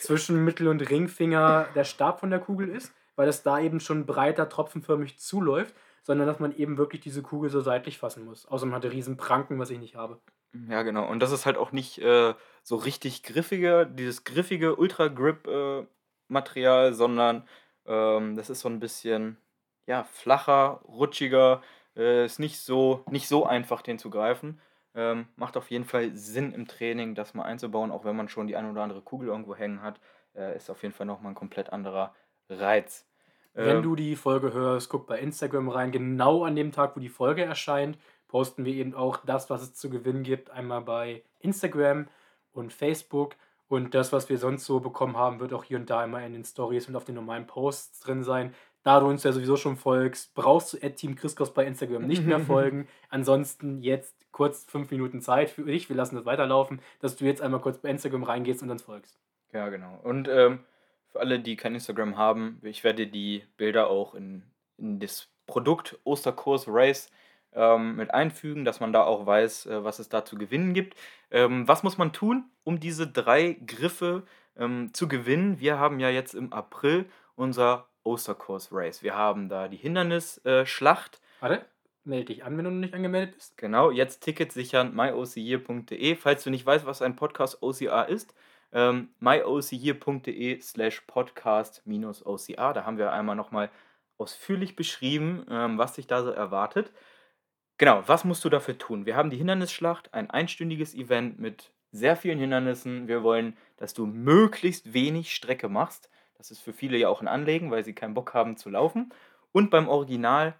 zwischen 0.00 0.44
Mittel- 0.44 0.68
und 0.68 0.90
Ringfinger 0.90 1.68
der 1.74 1.84
Stab 1.84 2.20
von 2.20 2.30
der 2.30 2.40
Kugel 2.40 2.68
ist, 2.68 2.92
weil 3.14 3.28
es 3.28 3.42
da 3.42 3.60
eben 3.60 3.80
schon 3.80 4.04
breiter, 4.04 4.48
tropfenförmig 4.48 5.18
zuläuft, 5.18 5.74
sondern 6.02 6.26
dass 6.26 6.40
man 6.40 6.54
eben 6.56 6.76
wirklich 6.76 7.00
diese 7.00 7.22
Kugel 7.22 7.50
so 7.50 7.60
seitlich 7.60 7.98
fassen 7.98 8.24
muss. 8.24 8.46
Außer 8.46 8.66
man 8.66 8.74
hatte 8.74 8.92
riesen 8.92 9.16
Pranken, 9.16 9.58
was 9.58 9.70
ich 9.70 9.78
nicht 9.78 9.94
habe. 9.94 10.18
Ja, 10.68 10.82
genau. 10.82 11.08
Und 11.08 11.20
das 11.20 11.32
ist 11.32 11.46
halt 11.46 11.56
auch 11.56 11.72
nicht 11.72 11.98
äh, 11.98 12.34
so 12.62 12.76
richtig 12.76 13.22
griffige, 13.22 13.86
dieses 13.86 14.24
griffige 14.24 14.76
Ultra-Grip-Material, 14.76 16.94
sondern 16.94 17.44
ähm, 17.86 18.36
das 18.36 18.50
ist 18.50 18.60
so 18.60 18.68
ein 18.68 18.80
bisschen 18.80 19.38
ja, 19.86 20.04
flacher, 20.04 20.80
rutschiger. 20.86 21.62
Äh, 21.96 22.26
ist 22.26 22.38
nicht 22.38 22.60
so, 22.60 23.04
nicht 23.10 23.28
so 23.28 23.46
einfach, 23.46 23.82
den 23.82 23.98
zu 23.98 24.10
greifen. 24.10 24.60
Ähm, 24.94 25.28
macht 25.36 25.56
auf 25.56 25.70
jeden 25.70 25.84
Fall 25.84 26.14
Sinn 26.14 26.52
im 26.52 26.66
Training, 26.66 27.14
das 27.14 27.34
mal 27.34 27.44
einzubauen, 27.44 27.90
auch 27.90 28.04
wenn 28.04 28.16
man 28.16 28.28
schon 28.28 28.46
die 28.46 28.56
eine 28.56 28.70
oder 28.70 28.82
andere 28.82 29.02
Kugel 29.02 29.28
irgendwo 29.28 29.54
hängen 29.54 29.82
hat. 29.82 30.00
Äh, 30.34 30.56
ist 30.56 30.70
auf 30.70 30.82
jeden 30.82 30.94
Fall 30.94 31.06
nochmal 31.06 31.32
ein 31.32 31.36
komplett 31.36 31.72
anderer 31.72 32.14
Reiz. 32.48 33.06
Wenn 33.54 33.78
Ähm, 33.78 33.82
du 33.82 33.96
die 33.96 34.16
Folge 34.16 34.52
hörst, 34.52 34.88
guck 34.90 35.06
bei 35.06 35.18
Instagram 35.18 35.68
rein. 35.68 35.92
Genau 35.92 36.44
an 36.44 36.56
dem 36.56 36.72
Tag, 36.72 36.96
wo 36.96 37.00
die 37.00 37.08
Folge 37.08 37.44
erscheint, 37.44 37.98
posten 38.28 38.64
wir 38.64 38.74
eben 38.74 38.94
auch 38.94 39.18
das, 39.24 39.48
was 39.50 39.62
es 39.62 39.74
zu 39.74 39.88
gewinnen 39.88 40.22
gibt. 40.22 40.50
Einmal 40.50 40.82
bei 40.82 41.22
Instagram 41.40 42.08
und 42.52 42.72
Facebook. 42.72 43.36
Und 43.68 43.94
das, 43.94 44.12
was 44.12 44.28
wir 44.28 44.38
sonst 44.38 44.64
so 44.64 44.80
bekommen 44.80 45.16
haben, 45.16 45.40
wird 45.40 45.52
auch 45.52 45.64
hier 45.64 45.78
und 45.78 45.90
da 45.90 46.04
immer 46.04 46.24
in 46.24 46.34
den 46.34 46.44
Stories 46.44 46.86
und 46.88 46.96
auf 46.96 47.04
den 47.04 47.16
normalen 47.16 47.46
Posts 47.46 48.00
drin 48.00 48.22
sein. 48.22 48.54
Da 48.86 49.00
du 49.00 49.08
uns 49.08 49.24
ja 49.24 49.32
sowieso 49.32 49.56
schon 49.56 49.76
folgst, 49.76 50.32
brauchst 50.36 50.72
du 50.72 50.90
Team 50.92 51.16
Chriskos 51.16 51.52
bei 51.52 51.66
Instagram 51.66 52.06
nicht 52.06 52.24
mehr 52.24 52.38
folgen. 52.52 52.86
Ansonsten 53.08 53.82
jetzt 53.82 54.14
kurz 54.30 54.62
fünf 54.62 54.92
Minuten 54.92 55.20
Zeit 55.20 55.50
für 55.50 55.64
dich. 55.64 55.88
Wir 55.88 55.96
lassen 55.96 56.14
das 56.14 56.24
weiterlaufen, 56.24 56.78
dass 57.00 57.16
du 57.16 57.24
jetzt 57.24 57.42
einmal 57.42 57.58
kurz 57.58 57.78
bei 57.78 57.88
Instagram 57.88 58.22
reingehst 58.22 58.62
und 58.62 58.70
uns 58.70 58.82
folgst. 58.82 59.18
Ja, 59.52 59.70
genau. 59.70 59.98
Und 60.04 60.28
ähm, 60.28 60.60
für 61.08 61.18
alle, 61.18 61.40
die 61.40 61.56
kein 61.56 61.74
Instagram 61.74 62.16
haben, 62.16 62.60
ich 62.62 62.84
werde 62.84 63.08
die 63.08 63.42
Bilder 63.56 63.90
auch 63.90 64.14
in, 64.14 64.44
in 64.78 65.00
das 65.00 65.26
Produkt 65.48 65.98
Osterkurs 66.04 66.66
Race 66.68 67.10
ähm, 67.54 67.96
mit 67.96 68.14
einfügen, 68.14 68.64
dass 68.64 68.78
man 68.78 68.92
da 68.92 69.02
auch 69.02 69.26
weiß, 69.26 69.66
äh, 69.66 69.82
was 69.82 69.98
es 69.98 70.10
da 70.10 70.24
zu 70.24 70.38
gewinnen 70.38 70.74
gibt. 70.74 70.94
Ähm, 71.32 71.66
was 71.66 71.82
muss 71.82 71.98
man 71.98 72.12
tun, 72.12 72.44
um 72.62 72.78
diese 72.78 73.08
drei 73.08 73.56
Griffe 73.66 74.22
ähm, 74.56 74.94
zu 74.94 75.08
gewinnen? 75.08 75.58
Wir 75.58 75.80
haben 75.80 75.98
ja 75.98 76.08
jetzt 76.08 76.34
im 76.36 76.52
April 76.52 77.06
unser 77.34 77.88
Osterkurs 78.06 78.68
Race. 78.72 79.02
Wir 79.02 79.14
haben 79.14 79.48
da 79.48 79.68
die 79.68 79.76
Hindernisschlacht. 79.76 81.16
Äh, 81.16 81.42
Warte, 81.42 81.66
melde 82.04 82.26
dich 82.26 82.44
an, 82.44 82.56
wenn 82.56 82.64
du 82.64 82.70
noch 82.70 82.80
nicht 82.80 82.94
angemeldet 82.94 83.34
bist. 83.34 83.58
Genau, 83.58 83.90
jetzt 83.90 84.20
Tickets 84.20 84.54
sichern, 84.54 84.94
myocyear.de. 84.94 86.16
Falls 86.16 86.44
du 86.44 86.50
nicht 86.50 86.64
weißt, 86.64 86.86
was 86.86 87.02
ein 87.02 87.16
Podcast 87.16 87.62
OCR 87.62 88.08
ist, 88.08 88.34
ähm, 88.72 89.10
myocyear.de 89.20 90.60
slash 90.60 91.02
podcast-ocr. 91.02 92.72
Da 92.72 92.84
haben 92.84 92.98
wir 92.98 93.12
einmal 93.12 93.36
nochmal 93.36 93.70
ausführlich 94.18 94.76
beschrieben, 94.76 95.44
ähm, 95.50 95.78
was 95.78 95.96
sich 95.96 96.06
da 96.06 96.22
so 96.22 96.30
erwartet. 96.30 96.92
Genau, 97.78 98.02
was 98.06 98.24
musst 98.24 98.44
du 98.44 98.48
dafür 98.48 98.78
tun? 98.78 99.04
Wir 99.04 99.16
haben 99.16 99.28
die 99.28 99.36
Hindernisschlacht, 99.36 100.14
ein 100.14 100.30
einstündiges 100.30 100.94
Event 100.94 101.38
mit 101.38 101.72
sehr 101.92 102.16
vielen 102.16 102.38
Hindernissen. 102.38 103.08
Wir 103.08 103.22
wollen, 103.22 103.56
dass 103.76 103.92
du 103.92 104.06
möglichst 104.06 104.94
wenig 104.94 105.34
Strecke 105.34 105.68
machst. 105.68 106.08
Das 106.38 106.50
ist 106.50 106.60
für 106.60 106.72
viele 106.72 106.96
ja 106.96 107.08
auch 107.08 107.20
ein 107.20 107.28
Anlegen, 107.28 107.70
weil 107.70 107.84
sie 107.84 107.94
keinen 107.94 108.14
Bock 108.14 108.34
haben 108.34 108.56
zu 108.56 108.70
laufen. 108.70 109.12
Und 109.52 109.70
beim 109.70 109.88
Original, 109.88 110.54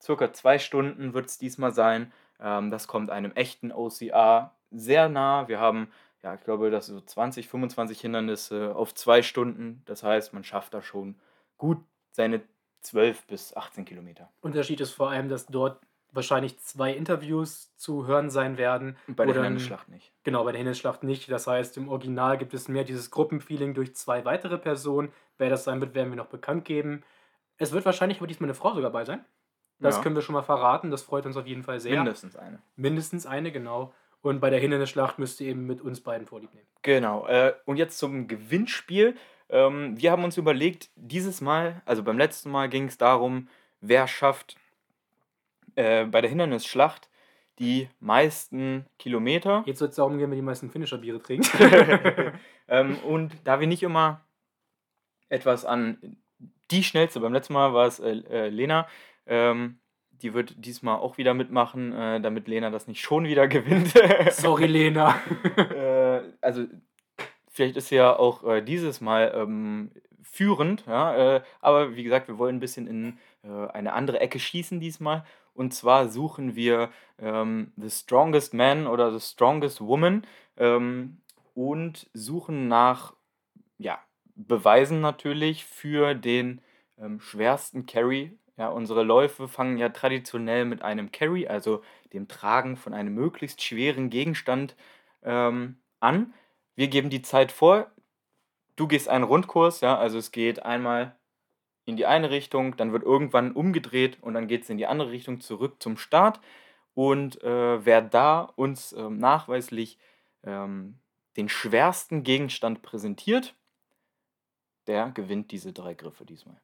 circa 0.00 0.32
zwei 0.32 0.58
Stunden 0.58 1.14
wird 1.14 1.26
es 1.26 1.38
diesmal 1.38 1.72
sein. 1.72 2.12
Ähm, 2.40 2.70
das 2.70 2.88
kommt 2.88 3.10
einem 3.10 3.32
echten 3.32 3.72
OCR 3.72 4.54
sehr 4.70 5.08
nah. 5.08 5.48
Wir 5.48 5.60
haben, 5.60 5.92
ja, 6.22 6.34
ich 6.34 6.42
glaube, 6.42 6.70
das 6.70 6.86
so 6.86 7.00
20, 7.00 7.48
25 7.48 8.00
Hindernisse 8.00 8.74
auf 8.74 8.94
zwei 8.94 9.22
Stunden. 9.22 9.82
Das 9.84 10.02
heißt, 10.02 10.32
man 10.32 10.44
schafft 10.44 10.74
da 10.74 10.82
schon 10.82 11.16
gut 11.56 11.78
seine 12.10 12.42
12 12.80 13.26
bis 13.26 13.56
18 13.56 13.84
Kilometer. 13.84 14.30
Unterschied 14.40 14.80
ist 14.80 14.90
vor 14.90 15.10
allem, 15.10 15.28
dass 15.28 15.46
dort 15.46 15.80
wahrscheinlich 16.12 16.58
zwei 16.60 16.92
Interviews 16.92 17.74
zu 17.76 18.06
hören 18.06 18.30
sein 18.30 18.58
werden. 18.58 18.96
Bei 19.08 19.24
der 19.24 19.34
Hindernisschlacht 19.34 19.88
nicht. 19.88 20.12
Genau, 20.24 20.44
bei 20.44 20.52
der 20.52 20.58
Hindernisschlacht 20.58 21.02
nicht. 21.02 21.30
Das 21.30 21.46
heißt, 21.46 21.76
im 21.78 21.88
Original 21.88 22.38
gibt 22.38 22.54
es 22.54 22.68
mehr 22.68 22.84
dieses 22.84 23.10
Gruppenfeeling 23.10 23.74
durch 23.74 23.96
zwei 23.96 24.24
weitere 24.24 24.58
Personen. 24.58 25.12
Wer 25.38 25.50
das 25.50 25.64
sein 25.64 25.80
wird, 25.80 25.94
werden 25.94 26.10
wir 26.10 26.16
noch 26.16 26.26
bekannt 26.26 26.64
geben. 26.64 27.02
Es 27.56 27.72
wird 27.72 27.84
wahrscheinlich 27.84 28.18
aber 28.18 28.26
diesmal 28.26 28.48
eine 28.48 28.54
Frau 28.54 28.74
sogar 28.74 28.90
bei 28.90 29.04
sein. 29.04 29.24
Das 29.78 29.96
ja. 29.96 30.02
können 30.02 30.14
wir 30.14 30.22
schon 30.22 30.34
mal 30.34 30.42
verraten. 30.42 30.90
Das 30.90 31.02
freut 31.02 31.26
uns 31.26 31.36
auf 31.36 31.46
jeden 31.46 31.62
Fall 31.62 31.80
sehr. 31.80 31.96
Mindestens 31.96 32.36
eine. 32.36 32.62
Mindestens 32.76 33.26
eine, 33.26 33.50
genau. 33.50 33.92
Und 34.20 34.40
bei 34.40 34.50
der 34.50 34.60
Hindernisschlacht 34.60 35.18
müsst 35.18 35.40
ihr 35.40 35.48
eben 35.48 35.66
mit 35.66 35.80
uns 35.80 36.00
beiden 36.00 36.26
Vorlieb 36.26 36.54
nehmen. 36.54 36.66
Genau. 36.82 37.26
Äh, 37.26 37.54
und 37.64 37.76
jetzt 37.76 37.98
zum 37.98 38.28
Gewinnspiel. 38.28 39.16
Ähm, 39.48 40.00
wir 40.00 40.12
haben 40.12 40.22
uns 40.22 40.36
überlegt, 40.36 40.90
dieses 40.94 41.40
Mal, 41.40 41.82
also 41.84 42.04
beim 42.04 42.18
letzten 42.18 42.50
Mal 42.50 42.68
ging 42.68 42.86
es 42.86 42.98
darum, 42.98 43.48
wer 43.80 44.06
schafft 44.06 44.56
äh, 45.76 46.04
bei 46.04 46.20
der 46.20 46.30
Hindernisschlacht 46.30 47.08
die 47.58 47.88
meisten 48.00 48.86
Kilometer. 48.98 49.62
Jetzt 49.66 49.80
wird 49.80 49.90
es 49.90 49.96
darum 49.96 50.18
gehen, 50.18 50.30
wer 50.30 50.36
die 50.36 50.42
meisten 50.42 50.70
Finisher-Biere 50.70 51.22
trinkt. 51.22 51.50
ähm, 52.68 52.98
und 53.00 53.32
da 53.44 53.60
wir 53.60 53.66
nicht 53.66 53.82
immer 53.82 54.20
etwas 55.28 55.64
an 55.64 56.16
die 56.70 56.82
schnellste, 56.82 57.20
beim 57.20 57.32
letzten 57.32 57.52
Mal 57.52 57.74
war 57.74 57.86
es 57.86 58.00
äh, 58.00 58.10
äh, 58.30 58.48
Lena, 58.48 58.88
ähm, 59.26 59.78
die 60.10 60.34
wird 60.34 60.54
diesmal 60.56 60.96
auch 60.96 61.18
wieder 61.18 61.34
mitmachen, 61.34 61.92
äh, 61.92 62.20
damit 62.20 62.48
Lena 62.48 62.70
das 62.70 62.86
nicht 62.86 63.00
schon 63.00 63.24
wieder 63.24 63.48
gewinnt. 63.48 63.92
Sorry, 64.30 64.66
Lena. 64.66 65.20
Äh, 65.56 66.22
also, 66.40 66.66
vielleicht 67.48 67.76
ist 67.76 67.88
sie 67.88 67.96
ja 67.96 68.16
auch 68.16 68.44
äh, 68.44 68.62
dieses 68.62 69.00
Mal 69.00 69.32
ähm, 69.34 69.90
führend, 70.22 70.84
ja, 70.86 71.42
aber 71.60 71.96
wie 71.96 72.04
gesagt, 72.04 72.28
wir 72.28 72.38
wollen 72.38 72.56
ein 72.56 72.60
bisschen 72.60 72.86
in 72.86 73.18
eine 73.42 73.92
andere 73.92 74.20
Ecke 74.20 74.38
schießen 74.38 74.80
diesmal 74.80 75.24
und 75.54 75.74
zwar 75.74 76.08
suchen 76.08 76.54
wir 76.56 76.90
ähm, 77.18 77.72
The 77.76 77.90
Strongest 77.90 78.54
Man 78.54 78.86
oder 78.86 79.12
The 79.12 79.20
Strongest 79.20 79.80
Woman 79.80 80.26
ähm, 80.56 81.20
und 81.54 82.08
suchen 82.14 82.68
nach 82.68 83.14
ja, 83.78 83.98
Beweisen 84.34 85.00
natürlich 85.00 85.64
für 85.64 86.14
den 86.14 86.60
ähm, 86.98 87.20
schwersten 87.20 87.86
Carry. 87.86 88.38
Ja, 88.56 88.68
unsere 88.68 89.02
Läufe 89.02 89.48
fangen 89.48 89.78
ja 89.78 89.88
traditionell 89.88 90.64
mit 90.64 90.82
einem 90.82 91.10
Carry, 91.10 91.46
also 91.46 91.82
dem 92.12 92.28
Tragen 92.28 92.76
von 92.76 92.94
einem 92.94 93.14
möglichst 93.14 93.62
schweren 93.62 94.10
Gegenstand 94.10 94.76
ähm, 95.22 95.76
an. 96.00 96.34
Wir 96.74 96.88
geben 96.88 97.10
die 97.10 97.22
Zeit 97.22 97.52
vor. 97.52 97.90
Du 98.76 98.86
gehst 98.86 99.08
einen 99.08 99.24
Rundkurs, 99.24 99.80
ja, 99.80 99.98
also 99.98 100.18
es 100.18 100.32
geht 100.32 100.62
einmal 100.62 101.16
in 101.84 101.96
die 101.96 102.06
eine 102.06 102.30
Richtung, 102.30 102.76
dann 102.76 102.92
wird 102.92 103.02
irgendwann 103.02 103.52
umgedreht 103.52 104.18
und 104.22 104.34
dann 104.34 104.46
geht 104.46 104.62
es 104.62 104.70
in 104.70 104.78
die 104.78 104.86
andere 104.86 105.10
Richtung 105.10 105.40
zurück 105.40 105.82
zum 105.82 105.96
Start. 105.96 106.40
Und 106.94 107.42
äh, 107.42 107.84
wer 107.84 108.02
da 108.02 108.40
uns 108.40 108.92
ähm, 108.92 109.18
nachweislich 109.18 109.98
ähm, 110.44 110.98
den 111.36 111.48
schwersten 111.48 112.22
Gegenstand 112.22 112.82
präsentiert, 112.82 113.54
der 114.86 115.10
gewinnt 115.10 115.50
diese 115.50 115.72
drei 115.72 115.94
Griffe 115.94 116.24
diesmal. 116.24 116.60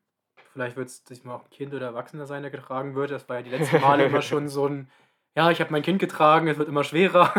Vielleicht 0.52 0.76
wird 0.76 0.88
es 0.88 1.04
diesmal 1.04 1.36
auch 1.36 1.44
ein 1.44 1.50
Kind 1.50 1.72
oder 1.72 1.86
Erwachsener 1.86 2.26
sein, 2.26 2.42
der 2.42 2.50
getragen 2.50 2.94
wird. 2.94 3.10
Das 3.10 3.28
war 3.28 3.36
ja 3.36 3.42
die 3.42 3.50
letzten 3.50 3.80
Male 3.80 4.04
immer 4.04 4.22
schon 4.22 4.48
so 4.48 4.66
ein, 4.66 4.90
ja, 5.36 5.50
ich 5.50 5.60
habe 5.60 5.72
mein 5.72 5.82
Kind 5.82 5.98
getragen, 5.98 6.48
es 6.48 6.58
wird 6.58 6.68
immer 6.68 6.84
schwerer. 6.84 7.32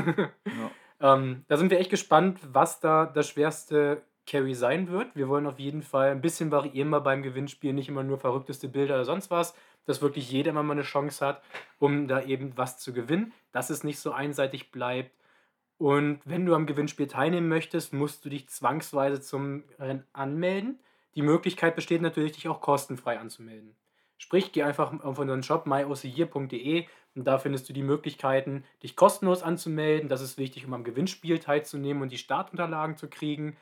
Ja. 0.99 1.15
ähm, 1.15 1.43
da 1.47 1.57
sind 1.57 1.69
wir 1.69 1.79
echt 1.79 1.89
gespannt, 1.89 2.39
was 2.51 2.79
da 2.79 3.05
das 3.05 3.29
schwerste 3.29 4.03
Carry 4.29 4.53
sein 4.53 4.89
wird. 4.89 5.15
Wir 5.15 5.27
wollen 5.27 5.47
auf 5.47 5.59
jeden 5.59 5.81
Fall 5.81 6.11
ein 6.11 6.21
bisschen 6.21 6.51
variieren 6.51 6.89
mal 6.89 6.99
beim 6.99 7.23
Gewinnspiel, 7.23 7.73
nicht 7.73 7.89
immer 7.89 8.03
nur 8.03 8.19
verrückteste 8.19 8.67
Bilder 8.69 8.95
oder 8.95 9.05
sonst 9.05 9.31
was, 9.31 9.55
dass 9.85 10.01
wirklich 10.01 10.31
jeder 10.31 10.51
immer 10.51 10.61
mal 10.61 10.73
eine 10.73 10.83
Chance 10.83 11.25
hat, 11.25 11.41
um 11.79 12.07
da 12.07 12.21
eben 12.21 12.55
was 12.55 12.77
zu 12.77 12.93
gewinnen, 12.93 13.33
dass 13.51 13.69
es 13.69 13.83
nicht 13.83 13.99
so 13.99 14.11
einseitig 14.11 14.71
bleibt. 14.71 15.11
Und 15.79 16.19
wenn 16.25 16.45
du 16.45 16.53
am 16.53 16.67
Gewinnspiel 16.67 17.07
teilnehmen 17.07 17.47
möchtest, 17.47 17.93
musst 17.93 18.23
du 18.23 18.29
dich 18.29 18.49
zwangsweise 18.49 19.19
zum 19.21 19.63
Rennen 19.79 20.05
anmelden. 20.13 20.79
Die 21.15 21.21
Möglichkeit 21.21 21.75
besteht 21.75 22.01
natürlich, 22.01 22.33
dich 22.33 22.47
auch 22.47 22.61
kostenfrei 22.61 23.17
anzumelden. 23.17 23.75
Sprich, 24.17 24.51
geh 24.51 24.63
einfach 24.63 24.91
auf 25.03 25.17
unseren 25.17 25.41
Shop 25.41 25.65
myocyear.de 25.65 26.85
und 27.15 27.23
da 27.25 27.39
findest 27.39 27.69
du 27.69 27.73
die 27.73 27.81
Möglichkeiten, 27.81 28.65
dich 28.83 28.95
kostenlos 28.95 29.41
anzumelden. 29.41 30.09
Das 30.09 30.21
ist 30.21 30.37
wichtig, 30.37 30.67
um 30.67 30.73
am 30.73 30.83
Gewinnspiel 30.83 31.39
teilzunehmen 31.39 32.03
und 32.03 32.11
die 32.11 32.17
Startunterlagen 32.17 32.97
zu 32.97 33.09
kriegen. 33.09 33.55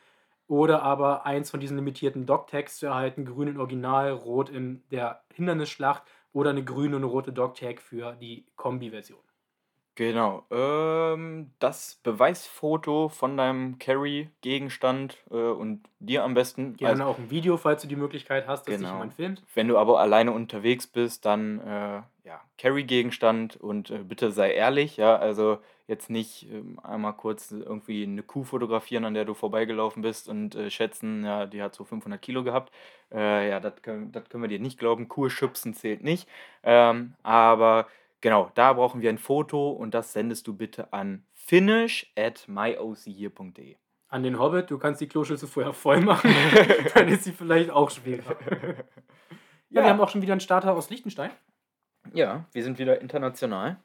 Oder 0.48 0.82
aber 0.82 1.26
eins 1.26 1.52
von 1.52 1.60
diesen 1.60 1.78
limitierten 1.78 2.26
Dog-Tags 2.26 2.78
zu 2.78 2.88
erhalten, 2.88 3.26
grün 3.26 3.50
in 3.50 3.60
Original, 3.60 4.12
rot 4.12 4.50
in 4.50 4.84
der 4.92 5.22
Hindernisschlacht 5.34 6.04
oder 6.32 6.52
eine 6.52 6.64
grüne 6.64 6.96
und 6.96 7.04
eine 7.04 7.12
rote 7.12 7.34
Dog-Tag 7.34 7.82
für 7.82 8.14
die 8.14 8.46
Kombi-Version. 8.56 9.20
Genau. 9.98 10.46
Ähm, 10.52 11.50
das 11.58 12.00
Beweisfoto 12.04 13.10
von 13.10 13.36
deinem 13.36 13.80
Carry-Gegenstand 13.80 15.18
äh, 15.32 15.34
und 15.34 15.90
dir 16.00 16.24
am 16.24 16.36
besten. 16.36 16.78
Gerne 16.78 17.04
also, 17.04 17.16
auch 17.16 17.18
ein 17.18 17.32
Video, 17.32 17.58
falls 17.58 17.82
du 17.82 17.88
die 17.88 17.96
Möglichkeit 17.96 18.46
hast, 18.46 18.68
dass 18.68 18.76
genau. 18.76 18.90
dich 18.90 18.94
jemand 18.94 19.14
filmt. 19.16 19.44
Wenn 19.56 19.68
du 19.68 19.78
aber 19.80 20.00
alleine 20.00 20.34
unterwegs 20.34 20.86
bist, 20.86 21.26
dann 21.26 21.60
äh, 21.62 22.04
ja, 22.26 22.42
Carry-Gegenstand 22.60 23.56
und 23.56 23.90
äh, 23.90 24.04
bitte 24.04 24.30
sei 24.30 24.52
ehrlich, 24.52 24.98
ja, 24.98 25.16
also 25.16 25.58
jetzt 25.88 26.10
nicht 26.10 26.48
ähm, 26.52 26.80
einmal 26.84 27.14
kurz 27.14 27.52
irgendwie 27.52 28.04
eine 28.04 28.24
Kuh 28.24 28.44
fotografieren, 28.44 29.06
an 29.06 29.14
der 29.14 29.26
du 29.26 29.34
vorbeigelaufen 29.34 30.02
bist 30.02 30.28
und 30.30 30.56
äh, 30.56 30.70
schätzen, 30.70 31.24
ja, 31.24 31.46
die 31.46 31.62
hat 31.62 31.74
so 31.76 31.84
500 31.84 32.22
Kilo 32.22 32.44
gehabt. 32.44 32.74
Äh, 33.12 33.50
ja, 33.50 33.60
das 33.60 33.82
können, 33.82 34.12
können 34.12 34.44
wir 34.44 34.50
dir 34.50 34.60
nicht 34.60 34.78
glauben. 34.78 35.08
Kuh 35.08 35.30
schubsen 35.30 35.74
zählt 35.74 36.04
nicht. 36.04 36.28
Ähm, 36.64 37.16
aber 37.24 37.88
Genau, 38.22 38.52
da 38.56 38.74
brauchen 38.74 39.02
wir 39.02 39.10
ein 39.10 39.20
Foto 39.20 39.70
und 39.70 39.94
das 39.94 40.12
sendest 40.12 40.48
du 40.48 40.56
bitte 40.56 40.92
an 40.92 41.24
finish 41.34 42.12
at 42.18 42.48
myocyear.de. 42.48 43.76
An 44.10 44.24
den 44.24 44.40
Hobbit, 44.40 44.72
du 44.72 44.80
kannst 44.80 45.02
die 45.02 45.08
Kloschüssel 45.08 45.48
vorher 45.48 45.74
voll 45.74 46.02
machen, 46.02 46.34
dann 46.96 47.10
ist 47.10 47.26
sie 47.26 47.32
vielleicht 47.32 47.70
auch 47.70 47.92
schwerer. 47.92 48.36
Ja, 48.50 48.74
ja, 49.70 49.84
wir 49.84 49.90
haben 49.90 50.00
auch 50.00 50.10
schon 50.10 50.22
wieder 50.22 50.34
einen 50.34 50.40
Starter 50.40 50.74
aus 50.74 50.90
Liechtenstein. 50.90 51.30
Ja, 52.14 52.46
wir 52.54 52.64
sind 52.64 52.80
wieder 52.80 53.02
international. 53.02 53.78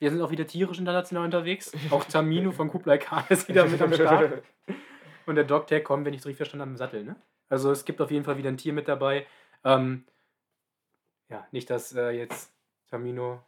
Wir 0.00 0.10
sind 0.10 0.22
auch 0.22 0.30
wieder 0.30 0.46
tierisch 0.46 0.78
international 0.78 1.24
unterwegs. 1.26 1.72
Auch 1.90 2.04
Tamino 2.04 2.52
von 2.52 2.68
Kublai 2.68 2.96
Khan 2.96 3.22
ist 3.28 3.48
wieder 3.48 3.66
mit 3.66 3.80
am 3.80 3.92
Start. 3.92 4.42
Und 5.26 5.34
der 5.34 5.44
Dogtag 5.44 5.84
kommt, 5.84 6.06
wenn 6.06 6.14
ich 6.14 6.20
es 6.20 6.26
richtig 6.26 6.38
verstanden 6.38 6.62
habe, 6.62 6.70
im 6.70 6.76
Sattel. 6.78 7.04
Ne? 7.04 7.16
Also 7.50 7.70
es 7.70 7.84
gibt 7.84 8.00
auf 8.00 8.10
jeden 8.10 8.24
Fall 8.24 8.38
wieder 8.38 8.48
ein 8.48 8.56
Tier 8.56 8.72
mit 8.72 8.88
dabei. 8.88 9.26
Ähm, 9.62 10.04
ja, 11.28 11.46
nicht, 11.52 11.68
dass 11.68 11.94
äh, 11.94 12.10
jetzt 12.10 12.50
Tamino 12.88 13.42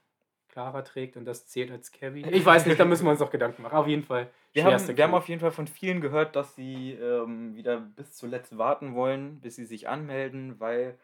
Clara 0.49 0.83
trägt 0.83 1.17
und 1.17 1.25
das 1.25 1.47
zählt 1.47 1.71
als 1.71 1.91
Carry. 1.91 2.23
Ich 2.31 2.45
weiß 2.45 2.67
nicht, 2.67 2.79
da 2.79 2.85
müssen 2.85 3.07
wir 3.07 3.11
uns 3.11 3.21
noch 3.21 3.31
Gedanken 3.31 3.63
machen. 3.63 3.75
Auf 3.75 3.89
jeden 3.89 4.05
Fall. 4.05 4.29
Wir 4.53 4.65
haben, 4.65 4.97
wir 4.97 5.05
haben 5.05 5.15
auf 5.15 5.29
jeden 5.31 5.41
Fall 5.41 5.53
von 5.53 5.67
vielen 5.67 6.03
gehört, 6.03 6.37
dass 6.37 6.55
sie 6.55 6.93
ähm, 6.93 7.57
wieder 7.57 7.81
bis 7.81 8.13
zuletzt 8.13 8.59
warten 8.59 8.95
wollen, 8.95 9.41
bis 9.41 9.57
sie 9.57 9.65
sich 9.65 9.89
anmelden, 9.89 10.61
weil 10.61 10.99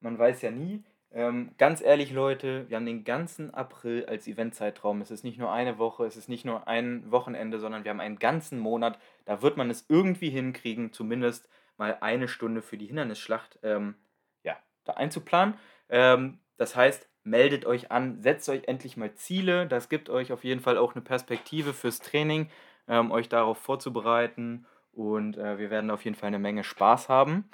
man 0.00 0.18
weiß 0.18 0.40
ja 0.40 0.50
nie. 0.50 0.82
Ähm, 1.12 1.52
ganz 1.56 1.80
ehrlich, 1.80 2.10
Leute, 2.12 2.68
wir 2.68 2.76
haben 2.76 2.86
den 2.86 3.04
ganzen 3.04 3.54
April 3.54 4.06
als 4.06 4.26
Eventzeitraum. 4.26 5.00
Es 5.00 5.10
ist 5.10 5.24
nicht 5.24 5.38
nur 5.38 5.52
eine 5.52 5.78
Woche, 5.78 6.04
es 6.04 6.16
ist 6.16 6.28
nicht 6.28 6.44
nur 6.44 6.68
ein 6.68 7.10
Wochenende, 7.10 7.58
sondern 7.58 7.84
wir 7.84 7.90
haben 7.90 8.00
einen 8.00 8.18
ganzen 8.18 8.58
Monat. 8.58 8.98
Da 9.24 9.40
wird 9.42 9.56
man 9.56 9.70
es 9.70 9.86
irgendwie 9.88 10.30
hinkriegen, 10.30 10.92
zumindest 10.92 11.48
mal 11.76 11.98
eine 12.00 12.28
Stunde 12.28 12.62
für 12.62 12.76
die 12.76 12.86
Hindernisschlacht 12.86 13.58
ähm, 13.62 13.94
ja, 14.42 14.56
da 14.84 14.94
einzuplanen. 14.94 15.54
Ähm, 15.88 16.40
das 16.56 16.74
heißt, 16.74 17.08
meldet 17.22 17.66
euch 17.66 17.90
an, 17.90 18.20
setzt 18.20 18.48
euch 18.48 18.66
endlich 18.66 18.96
mal 18.96 19.14
Ziele. 19.14 19.66
Das 19.66 19.88
gibt 19.88 20.08
euch 20.08 20.32
auf 20.32 20.44
jeden 20.44 20.60
Fall 20.60 20.78
auch 20.78 20.94
eine 20.94 21.02
Perspektive 21.02 21.72
fürs 21.72 21.98
Training, 21.98 22.50
ähm, 22.88 23.10
euch 23.10 23.28
darauf 23.28 23.58
vorzubereiten. 23.58 24.66
Und 24.92 25.36
äh, 25.36 25.58
wir 25.58 25.70
werden 25.70 25.90
auf 25.90 26.04
jeden 26.04 26.16
Fall 26.16 26.28
eine 26.28 26.38
Menge 26.38 26.64
Spaß 26.64 27.08
haben. 27.08 27.50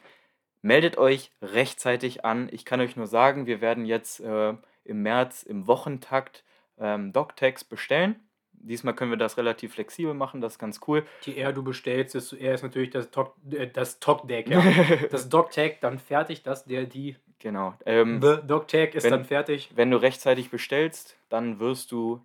Meldet 0.62 0.96
euch 0.96 1.32
rechtzeitig 1.42 2.24
an. 2.24 2.48
Ich 2.52 2.64
kann 2.64 2.80
euch 2.80 2.96
nur 2.96 3.06
sagen, 3.06 3.46
wir 3.46 3.60
werden 3.60 3.84
jetzt 3.84 4.20
äh, 4.20 4.54
im 4.84 5.02
März 5.02 5.42
im 5.42 5.66
Wochentakt 5.66 6.44
ähm, 6.78 7.12
DocTags 7.12 7.64
bestellen. 7.64 8.16
Diesmal 8.52 8.94
können 8.94 9.10
wir 9.10 9.18
das 9.18 9.36
relativ 9.38 9.74
flexibel 9.74 10.14
machen, 10.14 10.40
das 10.40 10.52
ist 10.52 10.58
ganz 10.60 10.80
cool. 10.86 11.04
Je 11.22 11.34
eher 11.34 11.52
du 11.52 11.64
bestellst, 11.64 12.14
desto 12.14 12.36
eher 12.36 12.54
ist 12.54 12.62
natürlich 12.62 12.90
das 12.90 13.10
Talk, 13.10 13.34
äh, 13.50 13.66
das 13.66 13.98
Talk-Deck, 13.98 14.48
ja. 14.48 14.62
das 15.10 15.28
Doc-Tag 15.28 15.80
dann 15.80 15.98
fertig, 15.98 16.44
das 16.44 16.64
der, 16.64 16.84
die. 16.84 17.16
Genau. 17.40 17.74
Ähm, 17.84 18.22
The 18.22 18.36
Doc-Tag 18.46 18.94
ist 18.94 19.02
wenn, 19.02 19.10
dann 19.10 19.24
fertig. 19.24 19.70
Wenn 19.74 19.90
du 19.90 19.96
rechtzeitig 19.96 20.50
bestellst, 20.50 21.16
dann 21.28 21.58
wirst 21.58 21.90
du 21.90 22.24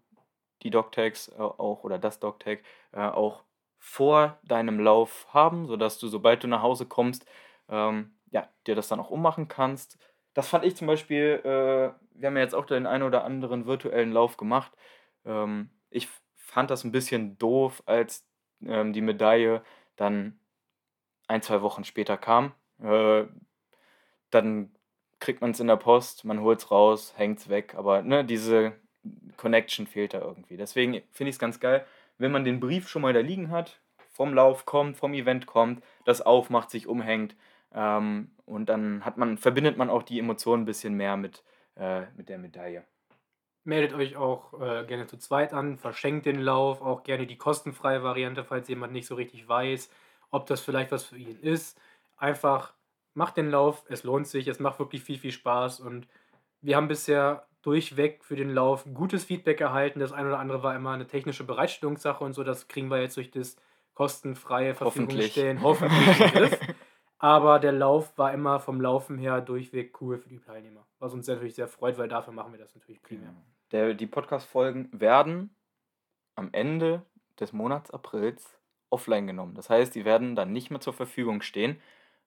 die 0.61 0.69
Doc-Tags 0.69 1.29
äh, 1.29 1.41
auch 1.41 1.83
oder 1.83 1.97
das 1.97 2.19
Doc-Tag 2.19 2.59
äh, 2.91 2.99
auch 2.99 3.43
vor 3.79 4.37
deinem 4.43 4.79
Lauf 4.79 5.25
haben, 5.33 5.65
sodass 5.65 5.97
du, 5.97 6.07
sobald 6.07 6.43
du 6.43 6.47
nach 6.47 6.61
Hause 6.61 6.85
kommst, 6.85 7.25
ähm, 7.67 8.11
ja, 8.31 8.47
dir 8.65 8.75
das 8.75 8.87
dann 8.87 8.99
auch 8.99 9.09
ummachen 9.09 9.47
kannst. 9.47 9.97
Das 10.33 10.49
fand 10.49 10.65
ich 10.65 10.75
zum 10.75 10.87
Beispiel, 10.87 11.41
äh, 11.43 11.91
wir 12.19 12.27
haben 12.27 12.37
ja 12.37 12.43
jetzt 12.43 12.55
auch 12.55 12.65
den 12.65 12.85
einen 12.85 13.03
oder 13.03 13.23
anderen 13.23 13.65
virtuellen 13.65 14.11
Lauf 14.11 14.37
gemacht. 14.37 14.71
Ähm, 15.25 15.69
ich 15.89 16.07
fand 16.35 16.69
das 16.69 16.83
ein 16.83 16.91
bisschen 16.91 17.37
doof, 17.37 17.81
als 17.85 18.27
ähm, 18.63 18.93
die 18.93 19.01
Medaille 19.01 19.63
dann 19.95 20.39
ein, 21.27 21.41
zwei 21.41 21.61
Wochen 21.61 21.83
später 21.83 22.17
kam. 22.17 22.53
Äh, 22.81 23.25
dann 24.29 24.71
kriegt 25.19 25.41
man 25.41 25.51
es 25.51 25.59
in 25.59 25.67
der 25.67 25.77
Post, 25.77 26.25
man 26.25 26.41
holt 26.41 26.59
es 26.59 26.71
raus, 26.71 27.13
hängt 27.17 27.39
es 27.39 27.49
weg, 27.49 27.75
aber 27.75 28.01
ne, 28.03 28.23
diese 28.23 28.73
Connection 29.37 29.87
fehlt 29.87 30.13
da 30.13 30.19
irgendwie. 30.19 30.57
Deswegen 30.57 31.01
finde 31.11 31.29
ich 31.29 31.35
es 31.35 31.39
ganz 31.39 31.59
geil, 31.59 31.85
wenn 32.17 32.31
man 32.31 32.43
den 32.43 32.59
Brief 32.59 32.87
schon 32.87 33.01
mal 33.01 33.13
da 33.13 33.19
liegen 33.19 33.49
hat, 33.51 33.79
vom 34.11 34.33
Lauf 34.33 34.65
kommt, 34.65 34.97
vom 34.97 35.13
Event 35.13 35.45
kommt, 35.45 35.83
das 36.05 36.21
aufmacht, 36.21 36.69
sich 36.69 36.87
umhängt 36.87 37.35
ähm, 37.73 38.31
und 38.45 38.67
dann 38.67 39.03
hat 39.03 39.17
man, 39.17 39.37
verbindet 39.37 39.77
man 39.77 39.89
auch 39.89 40.03
die 40.03 40.19
Emotionen 40.19 40.63
ein 40.63 40.65
bisschen 40.67 40.93
mehr 40.93 41.17
mit, 41.17 41.43
äh, 41.75 42.03
mit 42.15 42.29
der 42.29 42.37
Medaille. 42.37 42.83
Meldet 43.63 43.93
euch 43.93 44.15
auch 44.15 44.53
äh, 44.61 44.85
gerne 44.85 45.07
zu 45.07 45.17
zweit 45.17 45.53
an, 45.53 45.77
verschenkt 45.77 46.25
den 46.25 46.39
Lauf, 46.39 46.81
auch 46.81 47.03
gerne 47.03 47.27
die 47.27 47.37
kostenfreie 47.37 48.01
Variante, 48.01 48.45
falls 48.45 48.69
jemand 48.69 48.93
nicht 48.93 49.07
so 49.07 49.15
richtig 49.15 49.47
weiß, 49.47 49.89
ob 50.31 50.45
das 50.45 50.61
vielleicht 50.61 50.91
was 50.91 51.03
für 51.03 51.17
ihn 51.17 51.37
ist. 51.41 51.79
Einfach 52.15 52.73
macht 53.13 53.35
den 53.35 53.51
Lauf, 53.51 53.83
es 53.89 54.03
lohnt 54.03 54.27
sich, 54.27 54.47
es 54.47 54.59
macht 54.59 54.79
wirklich 54.79 55.03
viel, 55.03 55.17
viel 55.17 55.31
Spaß 55.31 55.81
und 55.81 56.07
wir 56.61 56.77
haben 56.77 56.87
bisher 56.87 57.45
durchweg 57.61 58.23
für 58.23 58.37
den 58.37 58.49
Lauf 58.49 58.85
gutes 58.93 59.25
Feedback 59.25 59.59
erhalten. 59.59 59.99
Das 59.99 60.13
eine 60.13 60.29
oder 60.29 60.39
andere 60.39 60.63
war 60.63 60.75
immer 60.75 60.91
eine 60.91 61.07
technische 61.07 61.43
Bereitstellungssache 61.43 62.23
und 62.23 62.33
so, 62.33 62.43
das 62.45 62.69
kriegen 62.69 62.89
wir 62.89 63.01
jetzt 63.01 63.17
durch 63.17 63.31
das 63.31 63.57
kostenfreie 63.93 64.73
Verfügung 64.75 65.17
Hoffentlich. 65.17 65.61
hoffentlich. 65.61 66.59
Aber 67.19 67.59
der 67.59 67.71
Lauf 67.71 68.17
war 68.17 68.33
immer 68.33 68.59
vom 68.59 68.79
Laufen 68.79 69.17
her 69.17 69.41
durchweg 69.41 69.99
cool 70.01 70.17
für 70.17 70.29
die 70.29 70.39
Teilnehmer. 70.39 70.85
Was 70.99 71.13
uns 71.13 71.27
natürlich 71.27 71.55
sehr 71.55 71.67
freut, 71.67 71.97
weil 71.97 72.07
dafür 72.07 72.33
machen 72.33 72.51
wir 72.51 72.59
das 72.59 72.75
natürlich 72.75 73.01
primär. 73.01 73.33
Der, 73.71 73.93
die 73.93 74.07
Podcast-Folgen 74.07 74.89
werden 74.91 75.49
am 76.35 76.49
Ende 76.51 77.01
des 77.39 77.53
Monats 77.53 77.91
Aprils 77.91 78.57
offline 78.89 79.27
genommen. 79.27 79.55
Das 79.55 79.69
heißt, 79.69 79.95
die 79.95 80.05
werden 80.05 80.35
dann 80.35 80.53
nicht 80.53 80.69
mehr 80.69 80.79
zur 80.79 80.93
Verfügung 80.93 81.41
stehen. 81.41 81.77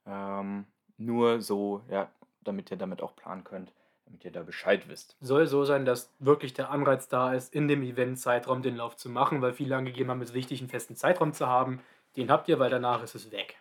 Ähm, 0.07 0.67
nur 0.99 1.41
so, 1.41 1.83
ja, 1.89 2.11
damit 2.43 2.71
ihr 2.71 2.77
damit 2.77 3.03
auch 3.03 3.17
planen 3.17 3.45
könnt, 3.45 3.73
damit 4.05 4.25
ihr 4.25 4.33
da 4.33 4.43
Bescheid 4.43 4.89
wisst. 4.89 5.17
Soll 5.21 5.47
so 5.47 5.65
sein, 5.65 5.85
dass 5.85 6.13
wirklich 6.19 6.53
der 6.53 6.71
Anreiz 6.71 7.09
da 7.09 7.33
ist, 7.33 7.55
in 7.55 7.69
dem 7.69 7.83
Event-Zeitraum 7.83 8.63
den 8.63 8.77
Lauf 8.77 8.97
zu 8.97 9.09
machen, 9.09 9.41
weil 9.41 9.53
viele 9.53 9.77
angegeben 9.77 10.11
haben, 10.11 10.21
es 10.21 10.31
ist 10.31 10.35
wichtig, 10.35 10.61
einen 10.61 10.69
festen 10.69 10.97
Zeitraum 10.97 11.33
zu 11.33 11.47
haben. 11.47 11.81
Den 12.17 12.31
habt 12.31 12.49
ihr, 12.49 12.59
weil 12.59 12.71
danach 12.71 13.03
ist 13.03 13.15
es 13.15 13.31
weg. 13.31 13.57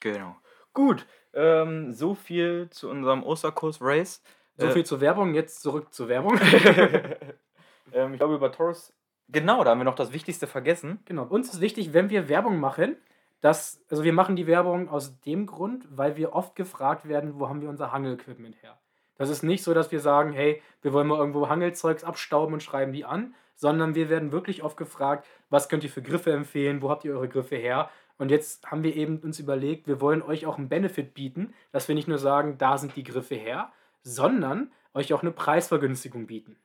Genau. 0.00 0.34
Gut, 0.74 1.06
ähm, 1.34 1.92
so 1.92 2.14
viel 2.14 2.68
zu 2.70 2.88
unserem 2.88 3.22
Osterkurs-Race. 3.22 4.22
So 4.58 4.66
Äh, 4.66 4.70
viel 4.70 4.84
zur 4.84 5.00
Werbung, 5.00 5.34
jetzt 5.34 5.62
zurück 5.62 5.92
zur 5.92 6.08
Werbung. 6.08 6.38
ähm, 7.92 8.12
ich 8.12 8.18
glaube, 8.18 8.34
über 8.34 8.52
Taurus. 8.52 8.92
Genau, 9.28 9.64
da 9.64 9.70
haben 9.70 9.78
wir 9.78 9.84
noch 9.84 9.94
das 9.94 10.12
Wichtigste 10.12 10.46
vergessen. 10.46 11.00
Genau, 11.06 11.24
uns 11.24 11.52
ist 11.52 11.60
wichtig, 11.60 11.92
wenn 11.94 12.10
wir 12.10 12.28
Werbung 12.28 12.60
machen, 12.60 12.96
dass, 13.40 13.80
also 13.90 14.04
wir 14.04 14.12
machen 14.12 14.36
die 14.36 14.46
Werbung 14.46 14.88
aus 14.88 15.20
dem 15.20 15.46
Grund, 15.46 15.86
weil 15.90 16.16
wir 16.16 16.34
oft 16.34 16.54
gefragt 16.54 17.08
werden, 17.08 17.38
wo 17.38 17.48
haben 17.48 17.60
wir 17.60 17.68
unser 17.68 17.92
Hangel-Equipment 17.92 18.62
her. 18.62 18.78
Das 19.16 19.30
ist 19.30 19.42
nicht 19.42 19.62
so, 19.62 19.74
dass 19.74 19.90
wir 19.92 20.00
sagen, 20.00 20.32
hey, 20.32 20.62
wir 20.80 20.92
wollen 20.92 21.06
mal 21.06 21.18
irgendwo 21.18 21.48
Hangelzeugs 21.48 22.04
abstauben 22.04 22.54
und 22.54 22.62
schreiben 22.62 22.92
die 22.92 23.04
an, 23.04 23.34
sondern 23.54 23.94
wir 23.94 24.08
werden 24.08 24.32
wirklich 24.32 24.62
oft 24.62 24.76
gefragt, 24.76 25.26
was 25.50 25.68
könnt 25.68 25.84
ihr 25.84 25.90
für 25.90 26.02
Griffe 26.02 26.32
empfehlen, 26.32 26.82
wo 26.82 26.90
habt 26.90 27.04
ihr 27.04 27.14
eure 27.14 27.28
Griffe 27.28 27.56
her? 27.56 27.90
Und 28.18 28.30
jetzt 28.30 28.70
haben 28.70 28.82
wir 28.82 28.94
eben 28.94 29.18
uns 29.18 29.38
überlegt, 29.38 29.86
wir 29.86 30.00
wollen 30.00 30.22
euch 30.22 30.46
auch 30.46 30.58
einen 30.58 30.68
Benefit 30.68 31.14
bieten, 31.14 31.52
dass 31.72 31.88
wir 31.88 31.94
nicht 31.94 32.08
nur 32.08 32.18
sagen, 32.18 32.58
da 32.58 32.78
sind 32.78 32.96
die 32.96 33.04
Griffe 33.04 33.34
her, 33.34 33.72
sondern 34.02 34.70
euch 34.94 35.12
auch 35.12 35.22
eine 35.22 35.32
Preisvergünstigung 35.32 36.26
bieten. 36.26 36.56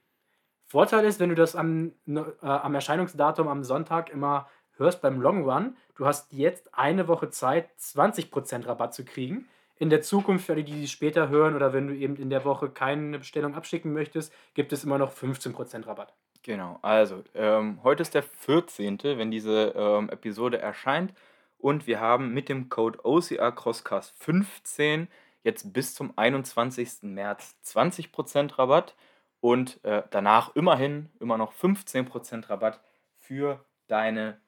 Vorteil 0.66 1.06
ist, 1.06 1.20
wenn 1.20 1.30
du 1.30 1.36
das 1.36 1.56
am, 1.56 1.94
ne, 2.06 2.34
äh, 2.42 2.46
am 2.46 2.76
Erscheinungsdatum 2.76 3.48
am 3.48 3.64
Sonntag 3.64 4.10
immer 4.10 4.50
hörst 4.76 5.02
beim 5.02 5.22
Long 5.22 5.50
Run, 5.50 5.78
du 5.96 6.06
hast 6.06 6.32
jetzt 6.34 6.74
eine 6.74 7.08
Woche 7.08 7.30
Zeit, 7.30 7.70
20% 7.80 8.68
Rabatt 8.68 8.94
zu 8.94 9.06
kriegen. 9.06 9.48
In 9.78 9.90
der 9.90 10.02
Zukunft, 10.02 10.46
für 10.46 10.56
die, 10.56 10.64
die 10.64 10.84
es 10.84 10.92
später 10.92 11.30
hören 11.30 11.56
oder 11.56 11.72
wenn 11.72 11.88
du 11.88 11.96
eben 11.96 12.16
in 12.16 12.30
der 12.30 12.44
Woche 12.46 12.70
keine 12.70 13.20
Bestellung 13.20 13.56
abschicken 13.56 13.94
möchtest, 13.94 14.34
gibt 14.56 14.74
es 14.74 14.84
immer 14.84 14.98
noch 14.98 15.14
15% 15.14 15.86
Rabatt. 15.88 16.14
Genau, 16.44 16.80
also 16.82 17.24
ähm, 17.36 17.80
heute 17.84 18.02
ist 18.02 18.14
der 18.14 18.24
14., 18.24 19.00
wenn 19.04 19.32
diese 19.32 19.74
ähm, 19.76 20.10
Episode 20.10 20.60
erscheint. 20.60 21.14
Und 21.58 21.88
wir 21.88 22.00
haben 22.00 22.34
mit 22.34 22.50
dem 22.50 22.70
Code 22.70 23.00
OCR 23.04 23.52
Crosscast 23.52 24.14
15 24.18 25.08
jetzt 25.44 25.74
bis 25.74 25.96
zum 25.96 26.14
21. 26.18 27.04
März 27.04 27.56
20% 27.66 28.58
Rabatt 28.58 28.96
und 29.40 29.84
äh, 29.84 30.04
danach 30.10 30.56
immerhin 30.56 31.10
immer 31.20 31.38
noch 31.38 31.54
15% 31.54 32.50
Rabatt 32.50 32.82
für 33.16 33.64
deine 33.88 34.40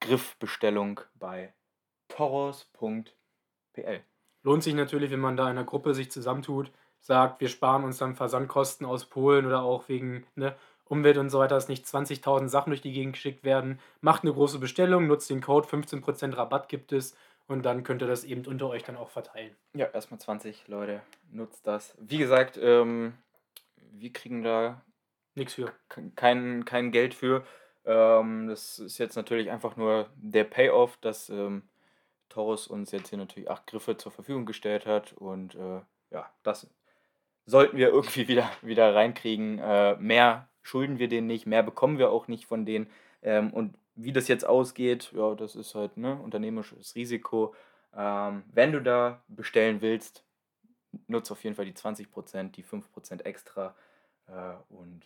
Griffbestellung 0.00 1.00
bei 1.14 1.52
toros.pl. 2.08 3.12
Lohnt 4.42 4.62
sich 4.62 4.74
natürlich, 4.74 5.10
wenn 5.10 5.20
man 5.20 5.36
da 5.36 5.44
in 5.44 5.50
einer 5.50 5.64
Gruppe 5.64 5.94
sich 5.94 6.10
zusammentut, 6.10 6.70
sagt, 7.00 7.40
wir 7.40 7.48
sparen 7.48 7.84
uns 7.84 7.98
dann 7.98 8.14
Versandkosten 8.14 8.86
aus 8.86 9.06
Polen 9.06 9.46
oder 9.46 9.62
auch 9.62 9.88
wegen 9.88 10.26
ne, 10.34 10.56
Umwelt 10.86 11.16
und 11.18 11.30
so 11.30 11.38
weiter, 11.38 11.54
dass 11.54 11.68
nicht 11.68 11.86
20.000 11.86 12.48
Sachen 12.48 12.70
durch 12.70 12.82
die 12.82 12.92
Gegend 12.92 13.14
geschickt 13.14 13.42
werden. 13.44 13.80
Macht 14.00 14.22
eine 14.22 14.32
große 14.32 14.58
Bestellung, 14.58 15.06
nutzt 15.06 15.30
den 15.30 15.40
Code, 15.40 15.66
15% 15.66 16.36
Rabatt 16.36 16.68
gibt 16.68 16.92
es 16.92 17.16
und 17.46 17.64
dann 17.64 17.84
könnt 17.84 18.02
ihr 18.02 18.08
das 18.08 18.24
eben 18.24 18.44
unter 18.46 18.68
euch 18.68 18.82
dann 18.84 18.96
auch 18.96 19.08
verteilen. 19.10 19.54
Ja, 19.74 19.86
erstmal 19.86 20.20
20 20.20 20.68
Leute, 20.68 21.00
nutzt 21.30 21.66
das. 21.66 21.94
Wie 21.98 22.18
gesagt, 22.18 22.58
ähm, 22.60 23.14
wir 23.92 24.12
kriegen 24.12 24.42
da 24.42 24.82
Nix 25.34 25.54
für. 25.54 25.72
ke- 25.88 26.10
kein, 26.16 26.64
kein 26.64 26.90
Geld 26.92 27.14
für. 27.14 27.44
Ähm, 27.86 28.46
das 28.48 28.78
ist 28.78 28.98
jetzt 28.98 29.16
natürlich 29.16 29.50
einfach 29.50 29.76
nur 29.76 30.08
der 30.16 30.44
Payoff, 30.44 30.96
dass 30.98 31.28
ähm, 31.30 31.62
Taurus 32.28 32.66
uns 32.66 32.92
jetzt 32.92 33.08
hier 33.08 33.18
natürlich 33.18 33.50
acht 33.50 33.66
Griffe 33.66 33.96
zur 33.96 34.12
Verfügung 34.12 34.46
gestellt 34.46 34.86
hat. 34.86 35.12
Und 35.14 35.54
äh, 35.54 35.80
ja, 36.10 36.30
das 36.42 36.68
sollten 37.46 37.76
wir 37.76 37.88
irgendwie 37.88 38.28
wieder, 38.28 38.50
wieder 38.62 38.94
reinkriegen. 38.94 39.58
Äh, 39.58 39.96
mehr 39.96 40.48
schulden 40.64 40.98
wir 40.98 41.08
denen 41.08 41.28
nicht, 41.28 41.46
mehr 41.46 41.62
bekommen 41.62 41.98
wir 41.98 42.10
auch 42.10 42.26
nicht 42.26 42.46
von 42.46 42.66
denen. 42.66 42.88
Ähm, 43.22 43.52
und 43.52 43.76
wie 43.94 44.12
das 44.12 44.26
jetzt 44.26 44.44
ausgeht, 44.44 45.12
ja, 45.14 45.36
das 45.36 45.54
ist 45.54 45.76
halt 45.76 45.96
ne, 45.96 46.20
unternehmerisches 46.20 46.96
Risiko. 46.96 47.54
Ähm, 47.94 48.42
wenn 48.52 48.72
du 48.72 48.82
da 48.82 49.22
bestellen 49.28 49.80
willst, 49.80 50.24
nutze 51.06 51.32
auf 51.32 51.44
jeden 51.44 51.54
Fall 51.54 51.66
die 51.66 51.74
20%, 51.74 52.50
die 52.50 52.64
5% 52.64 53.22
extra 53.22 53.74
äh, 54.26 54.54
und 54.68 55.04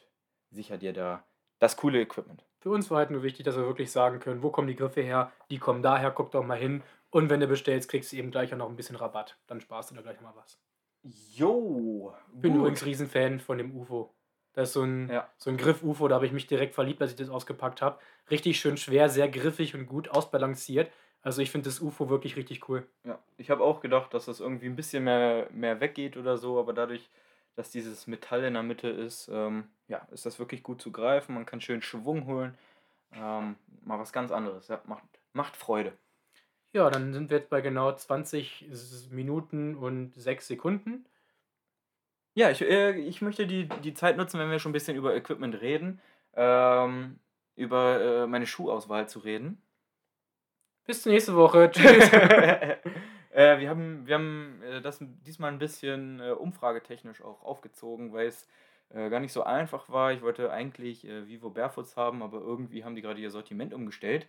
sicher 0.50 0.78
dir 0.78 0.92
da 0.92 1.24
das 1.58 1.76
coole 1.76 2.00
Equipment. 2.00 2.44
Für 2.60 2.70
uns 2.70 2.90
war 2.90 2.98
halt 2.98 3.10
nur 3.10 3.22
wichtig, 3.22 3.44
dass 3.44 3.56
wir 3.56 3.66
wirklich 3.66 3.90
sagen 3.90 4.20
können, 4.20 4.42
wo 4.42 4.50
kommen 4.50 4.68
die 4.68 4.76
Griffe 4.76 5.00
her? 5.00 5.32
Die 5.50 5.58
kommen 5.58 5.82
daher, 5.82 6.10
guck 6.10 6.30
doch 6.30 6.44
mal 6.44 6.58
hin. 6.58 6.82
Und 7.10 7.30
wenn 7.30 7.40
du 7.40 7.46
bestellst, 7.46 7.90
kriegst 7.90 8.12
du 8.12 8.16
eben 8.16 8.30
gleich 8.30 8.52
auch 8.52 8.58
noch 8.58 8.68
ein 8.68 8.76
bisschen 8.76 8.96
Rabatt. 8.96 9.38
Dann 9.46 9.60
sparst 9.60 9.90
du 9.90 9.94
da 9.94 10.02
gleich 10.02 10.20
mal 10.20 10.34
was. 10.36 10.58
Jo, 11.02 12.14
Bin 12.32 12.56
übrigens 12.56 12.84
Riesenfan 12.84 13.40
von 13.40 13.58
dem 13.58 13.74
UFO. 13.74 14.14
Das 14.54 14.68
ist 14.70 14.72
so 14.74 14.82
ein, 14.82 15.08
Ja. 15.08 15.28
so 15.36 15.50
ein 15.50 15.56
Griff-UFO, 15.56 16.08
da 16.08 16.16
habe 16.16 16.26
ich 16.26 16.32
mich 16.32 16.46
direkt 16.46 16.74
verliebt, 16.74 17.00
als 17.00 17.12
ich 17.12 17.16
das 17.16 17.28
ausgepackt 17.28 17.80
habe. 17.82 17.98
Richtig 18.30 18.58
schön 18.60 18.76
schwer, 18.76 19.08
sehr 19.08 19.28
griffig 19.28 19.74
und 19.74 19.86
gut 19.86 20.08
ausbalanciert. 20.10 20.90
Also 21.22 21.42
ich 21.42 21.50
finde 21.50 21.68
das 21.68 21.80
UFO 21.80 22.08
wirklich 22.08 22.36
richtig 22.36 22.68
cool. 22.68 22.86
Ja, 23.04 23.18
ich 23.36 23.50
habe 23.50 23.62
auch 23.64 23.80
gedacht, 23.80 24.14
dass 24.14 24.26
das 24.26 24.40
irgendwie 24.40 24.66
ein 24.66 24.76
bisschen 24.76 25.04
mehr, 25.04 25.48
mehr 25.52 25.80
weggeht 25.80 26.16
oder 26.16 26.36
so, 26.38 26.58
aber 26.58 26.72
dadurch, 26.72 27.08
dass 27.56 27.70
dieses 27.70 28.06
Metall 28.06 28.44
in 28.44 28.54
der 28.54 28.62
Mitte 28.62 28.88
ist, 28.88 29.28
ähm, 29.32 29.64
ja, 29.88 30.06
ist 30.12 30.26
das 30.26 30.38
wirklich 30.38 30.62
gut 30.62 30.80
zu 30.80 30.92
greifen. 30.92 31.34
Man 31.34 31.44
kann 31.46 31.60
schön 31.60 31.82
Schwung 31.82 32.26
holen. 32.26 32.56
Ähm, 33.12 33.56
mal 33.84 33.98
was 33.98 34.12
ganz 34.12 34.30
anderes. 34.30 34.68
Ja, 34.68 34.80
macht, 34.86 35.02
macht 35.32 35.56
Freude. 35.56 35.92
Ja, 36.72 36.88
dann 36.90 37.12
sind 37.12 37.30
wir 37.30 37.38
jetzt 37.38 37.50
bei 37.50 37.60
genau 37.62 37.90
20 37.92 38.68
Minuten 39.10 39.74
und 39.74 40.14
6 40.14 40.46
Sekunden. 40.46 41.06
Ja, 42.38 42.50
ich, 42.50 42.62
äh, 42.62 42.92
ich 42.92 43.20
möchte 43.20 43.48
die, 43.48 43.68
die 43.82 43.94
Zeit 43.94 44.16
nutzen, 44.16 44.38
wenn 44.38 44.48
wir 44.48 44.60
schon 44.60 44.70
ein 44.70 44.72
bisschen 44.72 44.96
über 44.96 45.12
Equipment 45.12 45.60
reden, 45.60 46.00
ähm, 46.36 47.18
über 47.56 48.00
äh, 48.00 48.26
meine 48.28 48.46
Schuhauswahl 48.46 49.08
zu 49.08 49.18
reden. 49.18 49.60
Bis 50.84 51.02
zur 51.02 51.10
nächsten 51.10 51.34
Woche. 51.34 51.68
Tschüss. 51.68 52.12
äh, 53.32 53.58
wir 53.58 53.68
haben, 53.68 54.06
wir 54.06 54.14
haben 54.14 54.62
äh, 54.62 54.80
das 54.80 55.00
diesmal 55.26 55.50
ein 55.50 55.58
bisschen 55.58 56.20
äh, 56.20 56.30
umfragetechnisch 56.30 57.22
auch 57.22 57.42
aufgezogen, 57.42 58.12
weil 58.12 58.28
es 58.28 58.46
äh, 58.90 59.10
gar 59.10 59.18
nicht 59.18 59.32
so 59.32 59.42
einfach 59.42 59.88
war. 59.88 60.12
Ich 60.12 60.22
wollte 60.22 60.52
eigentlich 60.52 61.02
Vivo 61.02 61.50
Barefoots 61.50 61.96
haben, 61.96 62.22
aber 62.22 62.38
irgendwie 62.38 62.84
haben 62.84 62.94
die 62.94 63.02
gerade 63.02 63.20
ihr 63.20 63.32
Sortiment 63.32 63.74
umgestellt. 63.74 64.28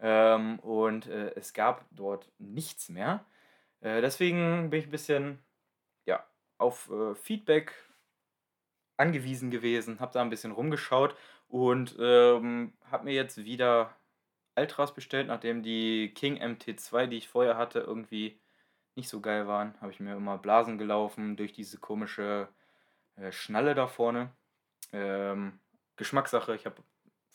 Ähm, 0.00 0.60
und 0.60 1.06
es 1.08 1.52
gab 1.52 1.84
dort 1.90 2.30
nichts 2.38 2.88
mehr. 2.88 3.26
Deswegen 3.82 4.70
bin 4.70 4.80
ich 4.80 4.86
ein 4.86 4.90
bisschen 4.90 5.38
ja, 6.06 6.24
auf 6.60 6.90
äh, 6.90 7.14
Feedback 7.14 7.74
angewiesen 8.96 9.50
gewesen, 9.50 10.00
habe 10.00 10.12
da 10.12 10.20
ein 10.20 10.30
bisschen 10.30 10.52
rumgeschaut 10.52 11.16
und 11.48 11.96
ähm, 11.98 12.74
habe 12.90 13.04
mir 13.04 13.14
jetzt 13.14 13.44
wieder 13.44 13.96
Ultras 14.56 14.94
bestellt, 14.94 15.28
nachdem 15.28 15.62
die 15.62 16.12
King 16.14 16.38
MT2, 16.38 17.06
die 17.06 17.16
ich 17.16 17.28
vorher 17.28 17.56
hatte, 17.56 17.80
irgendwie 17.80 18.38
nicht 18.94 19.08
so 19.08 19.20
geil 19.20 19.46
waren. 19.46 19.74
Habe 19.80 19.92
ich 19.92 20.00
mir 20.00 20.14
immer 20.14 20.38
Blasen 20.38 20.76
gelaufen 20.76 21.36
durch 21.36 21.52
diese 21.52 21.78
komische 21.78 22.48
äh, 23.16 23.32
Schnalle 23.32 23.74
da 23.74 23.86
vorne. 23.86 24.30
Ähm, 24.92 25.58
Geschmackssache, 25.96 26.54
ich 26.54 26.66
habe 26.66 26.82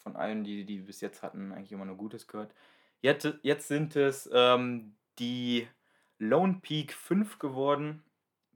von 0.04 0.16
allen, 0.16 0.44
die 0.44 0.66
die 0.66 0.80
bis 0.80 1.02
jetzt 1.02 1.24
hatten, 1.24 1.52
eigentlich 1.52 1.72
immer 1.72 1.86
nur 1.86 1.98
Gutes 1.98 2.28
gehört. 2.28 2.54
Jetzt, 3.02 3.28
jetzt 3.42 3.68
sind 3.68 3.96
es 3.96 4.30
ähm, 4.32 4.96
die 5.20 5.68
Lone 6.20 6.60
Peak 6.62 6.94
5 6.94 7.40
geworden, 7.40 8.04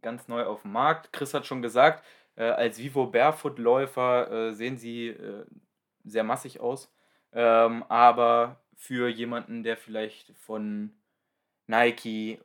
ganz 0.02 0.28
neu 0.28 0.44
auf 0.46 0.64
dem 0.64 0.72
Markt. 0.72 1.12
Chris 1.14 1.34
hat 1.34 1.46
schon 1.46 1.62
gesagt, 1.62 2.04
äh, 2.36 2.44
als 2.44 2.80
Vivo 2.80 3.08
Barefoot-Läufer 3.08 4.32
äh, 4.32 4.54
sehen 4.54 4.78
sie 4.78 5.10
äh, 5.10 5.46
sehr 6.04 6.24
massig 6.24 6.60
aus. 6.60 6.92
Ähm, 7.34 7.84
aber 7.90 8.62
für 8.76 9.10
jemanden, 9.10 9.64
der 9.64 9.78
vielleicht 9.78 10.34
von 10.38 10.94
Nike, 11.68 12.40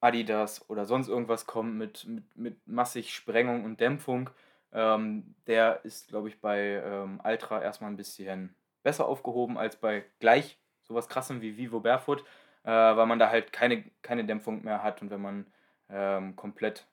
Adidas 0.00 0.68
oder 0.68 0.84
sonst 0.84 1.08
irgendwas 1.08 1.46
kommt 1.46 1.74
mit, 1.76 2.06
mit, 2.06 2.36
mit 2.36 2.66
massig 2.66 3.14
Sprengung 3.14 3.64
und 3.64 3.80
Dämpfung, 3.80 4.30
ähm, 4.72 5.34
der 5.46 5.84
ist, 5.84 6.08
glaube 6.08 6.28
ich, 6.28 6.40
bei 6.40 6.82
ähm, 6.84 7.20
Ultra 7.24 7.62
erstmal 7.62 7.90
ein 7.90 7.96
bisschen 7.96 8.54
besser 8.82 9.06
aufgehoben 9.06 9.58
als 9.58 9.76
bei 9.76 10.04
gleich 10.18 10.58
sowas 10.82 11.08
krassem 11.08 11.40
wie 11.40 11.56
Vivo 11.56 11.80
Barefoot, 11.80 12.24
äh, 12.64 12.70
weil 12.70 13.06
man 13.06 13.18
da 13.18 13.30
halt 13.30 13.52
keine, 13.52 13.84
keine 14.02 14.24
Dämpfung 14.24 14.64
mehr 14.64 14.82
hat 14.82 15.02
und 15.02 15.10
wenn 15.10 15.20
man 15.20 15.46
ähm, 15.92 16.36
komplett, 16.36 16.88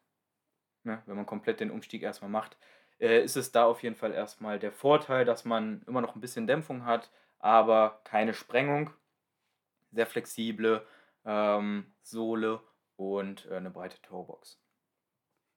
ne, 0.83 1.01
wenn 1.05 1.15
man 1.15 1.25
komplett 1.25 1.59
den 1.59 1.71
Umstieg 1.71 2.03
erstmal 2.03 2.29
macht, 2.29 2.57
äh, 2.99 3.23
ist 3.23 3.37
es 3.37 3.51
da 3.51 3.65
auf 3.65 3.81
jeden 3.81 3.95
Fall 3.95 4.13
erstmal 4.13 4.59
der 4.59 4.71
Vorteil, 4.71 5.25
dass 5.25 5.45
man 5.45 5.81
immer 5.87 6.01
noch 6.01 6.15
ein 6.15 6.21
bisschen 6.21 6.47
Dämpfung 6.47 6.85
hat, 6.85 7.09
aber 7.39 8.01
keine 8.03 8.33
Sprengung, 8.33 8.91
sehr 9.91 10.05
flexible 10.05 10.85
ähm, 11.25 11.93
Sohle 12.01 12.61
und 12.97 13.47
äh, 13.49 13.55
eine 13.55 13.71
breite 13.71 14.01
Toebox. 14.01 14.61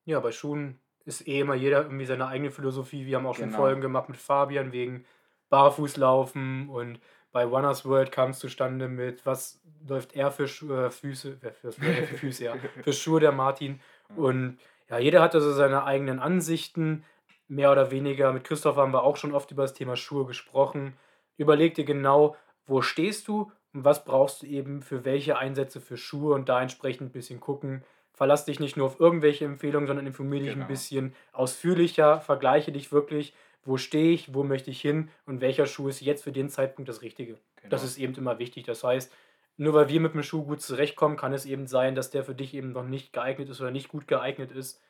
Ja, 0.04 0.20
bei 0.20 0.32
Schuhen 0.32 0.80
ist 1.04 1.26
eh 1.26 1.40
immer 1.40 1.54
jeder 1.54 1.82
irgendwie 1.82 2.06
seine 2.06 2.28
eigene 2.28 2.50
Philosophie. 2.50 3.06
Wir 3.06 3.16
haben 3.16 3.26
auch 3.26 3.34
schon 3.34 3.46
genau. 3.46 3.58
Folgen 3.58 3.80
gemacht 3.80 4.08
mit 4.08 4.18
Fabian 4.18 4.72
wegen 4.72 5.04
Barfußlaufen 5.48 6.68
und 6.68 7.00
bei 7.32 7.44
Runners 7.44 7.84
World 7.84 8.12
kam 8.12 8.30
es 8.30 8.38
zustande 8.38 8.88
mit, 8.88 9.24
was 9.26 9.60
läuft 9.88 10.14
er 10.14 10.30
für 10.30 10.46
Schu 10.46 10.72
äh, 10.72 10.90
Füße, 10.90 11.38
äh, 11.42 11.50
für, 11.50 11.72
für, 11.72 11.82
Füße, 12.18 12.44
ja, 12.44 12.54
für 12.82 12.92
Schuhe 12.92 13.20
der 13.20 13.32
Martin. 13.32 13.80
Und 14.14 14.58
ja, 14.88 14.98
jeder 14.98 15.22
hatte 15.22 15.40
so 15.40 15.52
seine 15.52 15.84
eigenen 15.84 16.18
Ansichten 16.18 17.04
mehr 17.48 17.72
oder 17.72 17.90
weniger. 17.90 18.32
Mit 18.32 18.44
Christoph 18.44 18.76
haben 18.76 18.92
wir 18.92 19.02
auch 19.02 19.16
schon 19.16 19.34
oft 19.34 19.50
über 19.50 19.62
das 19.62 19.74
Thema 19.74 19.96
Schuhe 19.96 20.26
gesprochen. 20.26 20.94
Überleg 21.36 21.74
dir 21.74 21.84
genau, 21.84 22.36
wo 22.66 22.82
stehst 22.82 23.26
du 23.28 23.50
und 23.72 23.84
was 23.84 24.04
brauchst 24.04 24.42
du 24.42 24.46
eben 24.46 24.82
für 24.82 25.04
welche 25.04 25.38
Einsätze 25.38 25.80
für 25.80 25.96
Schuhe 25.96 26.34
und 26.34 26.48
da 26.48 26.60
entsprechend 26.60 27.08
ein 27.08 27.12
bisschen 27.12 27.40
gucken. 27.40 27.82
Verlass 28.12 28.44
dich 28.44 28.60
nicht 28.60 28.76
nur 28.76 28.86
auf 28.86 29.00
irgendwelche 29.00 29.46
Empfehlungen, 29.46 29.86
sondern 29.86 30.06
informiere 30.06 30.44
dich 30.44 30.52
genau. 30.52 30.64
ein 30.64 30.68
bisschen 30.68 31.14
ausführlicher, 31.32 32.20
vergleiche 32.20 32.70
dich 32.70 32.92
wirklich, 32.92 33.34
wo 33.64 33.76
stehe 33.76 34.12
ich, 34.12 34.34
wo 34.34 34.42
möchte 34.42 34.70
ich 34.70 34.80
hin 34.80 35.08
und 35.26 35.40
welcher 35.40 35.66
Schuh 35.66 35.88
ist 35.88 36.00
jetzt 36.00 36.24
für 36.24 36.32
den 36.32 36.48
Zeitpunkt 36.48 36.88
das 36.88 37.02
Richtige. 37.02 37.34
Genau. 37.56 37.68
Das 37.68 37.84
ist 37.84 37.98
eben 37.98 38.14
immer 38.14 38.38
wichtig. 38.38 38.64
Das 38.64 38.82
heißt, 38.82 39.12
nur 39.56 39.74
weil 39.74 39.88
wir 39.88 40.00
mit 40.00 40.14
dem 40.14 40.22
Schuh 40.22 40.44
gut 40.44 40.60
zurechtkommen, 40.60 41.16
kann 41.16 41.32
es 41.32 41.46
eben 41.46 41.66
sein, 41.66 41.94
dass 41.94 42.10
der 42.10 42.24
für 42.24 42.34
dich 42.34 42.54
eben 42.54 42.72
noch 42.72 42.84
nicht 42.84 43.12
geeignet 43.12 43.48
ist 43.48 43.60
oder 43.60 43.70
nicht 43.70 43.88
gut 43.88 44.08
geeignet 44.08 44.50
ist 44.50 44.80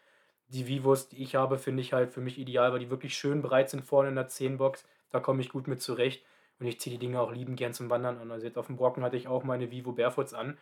die 0.53 0.69
Vivos, 0.69 1.09
die 1.09 1.23
ich 1.23 1.35
habe, 1.35 1.59
finde 1.59 1.81
ich 1.81 1.93
halt 1.93 2.13
für 2.13 2.21
mich 2.21 2.39
ideal, 2.39 2.73
weil 2.73 2.81
die 2.81 2.91
wirklich 2.91 3.15
schön 3.15 3.43
breit 3.43 3.71
sind 3.71 3.85
vorne 3.85 4.11
in 4.11 4.15
der 4.15 4.29
10-Box. 4.29 4.85
Da 5.11 5.19
komme 5.19 5.41
ich 5.41 5.49
gut 5.49 5.67
mit 5.67 5.81
zurecht. 5.81 6.25
Und 6.61 6.67
ich 6.67 6.79
ziehe 6.79 6.97
die 6.97 7.05
Dinge 7.05 7.21
auch 7.21 7.33
lieben 7.33 7.57
gern 7.57 7.73
zum 7.73 7.91
Wandern 7.91 8.19
an. 8.19 8.31
Also 8.31 8.47
jetzt 8.47 8.59
auf 8.59 8.67
dem 8.67 8.77
Brocken 8.77 9.03
hatte 9.03 9.17
ich 9.17 9.27
auch 9.27 9.45
meine 9.45 9.71
Vivo 9.71 9.93
Barefoots 9.93 10.35
an. 10.35 10.59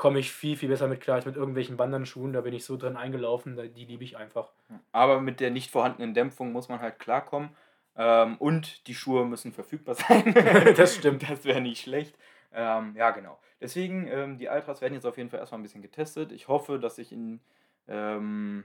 Komme 0.00 0.18
ich 0.18 0.32
viel, 0.32 0.56
viel 0.56 0.70
besser 0.70 0.88
mit 0.88 1.02
klar 1.02 1.16
als 1.16 1.26
mit 1.26 1.36
irgendwelchen 1.36 1.78
Wandernschuhen. 1.78 2.32
Da 2.32 2.40
bin 2.40 2.54
ich 2.54 2.64
so 2.64 2.78
drin 2.78 2.96
eingelaufen, 2.96 3.58
die 3.74 3.84
liebe 3.84 4.02
ich 4.02 4.16
einfach. 4.16 4.50
Aber 4.92 5.20
mit 5.20 5.40
der 5.40 5.50
nicht 5.50 5.70
vorhandenen 5.70 6.14
Dämpfung 6.14 6.52
muss 6.52 6.70
man 6.70 6.80
halt 6.80 6.98
klarkommen. 6.98 7.50
Ähm, 7.96 8.38
und 8.38 8.86
die 8.86 8.94
Schuhe 8.94 9.26
müssen 9.26 9.52
verfügbar 9.52 9.94
sein. 10.08 10.32
das 10.74 10.96
stimmt. 10.96 11.28
Das 11.28 11.44
wäre 11.44 11.60
nicht 11.60 11.82
schlecht. 11.82 12.16
Ähm, 12.50 12.94
ja, 12.96 13.10
genau. 13.10 13.38
Deswegen, 13.60 14.06
ähm, 14.06 14.38
die 14.38 14.48
Ultras 14.48 14.80
werden 14.80 14.94
jetzt 14.94 15.04
auf 15.04 15.18
jeden 15.18 15.28
Fall 15.28 15.38
erstmal 15.38 15.60
ein 15.60 15.64
bisschen 15.64 15.82
getestet. 15.82 16.32
Ich 16.32 16.48
hoffe, 16.48 16.78
dass 16.78 16.96
ich 16.96 17.12
in 17.12 17.40
ähm, 17.86 18.64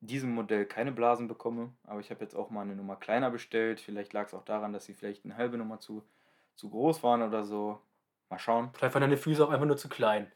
diesem 0.00 0.34
Modell 0.34 0.66
keine 0.66 0.90
Blasen 0.90 1.28
bekomme. 1.28 1.72
Aber 1.84 2.00
ich 2.00 2.10
habe 2.10 2.22
jetzt 2.24 2.34
auch 2.34 2.50
mal 2.50 2.62
eine 2.62 2.74
Nummer 2.74 2.96
kleiner 2.96 3.30
bestellt. 3.30 3.78
Vielleicht 3.78 4.12
lag 4.14 4.26
es 4.26 4.34
auch 4.34 4.44
daran, 4.44 4.72
dass 4.72 4.86
sie 4.86 4.94
vielleicht 4.94 5.24
eine 5.24 5.36
halbe 5.36 5.58
Nummer 5.58 5.78
zu, 5.78 6.02
zu 6.56 6.70
groß 6.70 7.04
waren 7.04 7.22
oder 7.22 7.44
so. 7.44 7.78
Mal 8.30 8.40
schauen. 8.40 8.70
Vielleicht 8.74 8.94
waren 8.96 9.02
deine 9.02 9.16
Füße 9.16 9.44
auch 9.44 9.50
einfach 9.50 9.66
nur 9.66 9.76
zu 9.76 9.88
klein. 9.88 10.26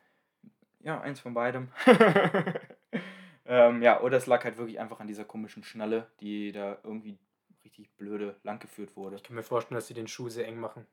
Ja, 0.86 1.00
eins 1.00 1.18
von 1.18 1.34
beidem. 1.34 1.66
ähm, 3.44 3.82
ja, 3.82 4.00
oder 4.02 4.18
es 4.18 4.26
lag 4.26 4.44
halt 4.44 4.56
wirklich 4.56 4.78
einfach 4.78 5.00
an 5.00 5.08
dieser 5.08 5.24
komischen 5.24 5.64
Schnalle, 5.64 6.06
die 6.20 6.52
da 6.52 6.78
irgendwie 6.84 7.18
richtig 7.64 7.90
blöde 7.96 8.36
langgeführt 8.44 8.94
wurde. 8.94 9.16
Ich 9.16 9.24
kann 9.24 9.34
mir 9.34 9.42
vorstellen, 9.42 9.74
dass 9.74 9.88
sie 9.88 9.94
den 9.94 10.06
Schuh 10.06 10.28
sehr 10.28 10.46
eng 10.46 10.60
machen. 10.60 10.86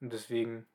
Und 0.00 0.12
deswegen 0.12 0.66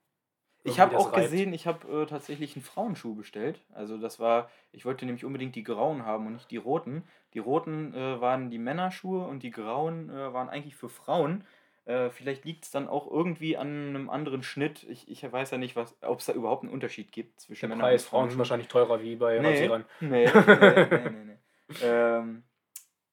ich 0.65 0.81
habe 0.81 0.97
auch 0.97 1.13
reibt. 1.13 1.31
gesehen, 1.31 1.53
ich 1.53 1.65
habe 1.65 2.03
äh, 2.03 2.05
tatsächlich 2.07 2.57
einen 2.57 2.65
Frauenschuh 2.65 3.15
bestellt. 3.15 3.61
Also 3.71 3.97
das 3.97 4.19
war, 4.19 4.49
ich 4.73 4.83
wollte 4.83 5.05
nämlich 5.05 5.23
unbedingt 5.23 5.55
die 5.55 5.63
grauen 5.63 6.05
haben 6.05 6.27
und 6.27 6.33
nicht 6.33 6.51
die 6.51 6.57
roten. 6.57 7.05
Die 7.33 7.39
roten 7.39 7.93
äh, 7.93 8.19
waren 8.19 8.49
die 8.49 8.57
Männerschuhe 8.57 9.25
und 9.25 9.43
die 9.43 9.51
grauen 9.51 10.09
äh, 10.09 10.33
waren 10.33 10.49
eigentlich 10.49 10.75
für 10.75 10.89
Frauen. 10.89 11.45
Äh, 11.87 12.09
vielleicht 12.09 12.45
liegt 12.45 12.65
es 12.65 12.71
dann 12.71 12.87
auch 12.87 13.09
irgendwie 13.09 13.57
an 13.57 13.89
einem 13.89 14.09
anderen 14.09 14.43
Schnitt. 14.43 14.83
Ich, 14.89 15.09
ich 15.09 15.31
weiß 15.31 15.51
ja 15.51 15.57
nicht, 15.57 15.75
ob 15.77 16.19
es 16.19 16.25
da 16.25 16.33
überhaupt 16.33 16.63
einen 16.63 16.73
Unterschied 16.73 17.11
gibt 17.11 17.39
zwischen 17.39 17.69
Der 17.69 17.69
Männern 17.69 17.89
Preis 17.89 18.03
und 18.03 18.09
Frauen. 18.09 18.29
sind 18.29 18.37
wahrscheinlich 18.37 18.67
teurer 18.67 19.01
wie 19.01 19.15
bei 19.15 19.39
nee, 19.39 19.47
Rasierern. 19.47 19.85
Nee, 20.01 20.25
nee, 20.25 20.31
nee, 20.45 21.09
nee, 21.09 21.23
nee. 21.25 21.37
ähm, 21.83 22.43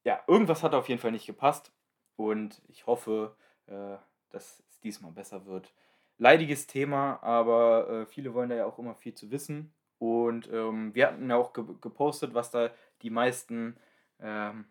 ja, 0.03 0.21
irgendwas 0.27 0.61
hat 0.61 0.73
auf 0.73 0.89
jeden 0.89 1.01
Fall 1.01 1.11
nicht 1.11 1.25
gepasst. 1.25 1.71
Und 2.17 2.61
ich 2.67 2.85
hoffe, 2.85 3.35
äh, 3.67 3.97
dass 4.29 4.63
es 4.69 4.79
diesmal 4.81 5.11
besser 5.11 5.45
wird 5.45 5.73
leidiges 6.17 6.67
Thema, 6.67 7.21
aber 7.21 7.89
äh, 7.89 8.05
viele 8.05 8.33
wollen 8.33 8.49
da 8.49 8.55
ja 8.55 8.65
auch 8.65 8.79
immer 8.79 8.95
viel 8.95 9.13
zu 9.13 9.31
wissen. 9.31 9.73
Und 9.97 10.49
ähm, 10.51 10.93
wir 10.93 11.07
hatten 11.07 11.29
ja 11.29 11.35
auch 11.35 11.53
ge 11.53 11.63
gepostet, 11.81 12.33
was 12.33 12.51
da 12.51 12.69
die 13.01 13.09
meisten, 13.09 13.77
ähm, 14.19 14.65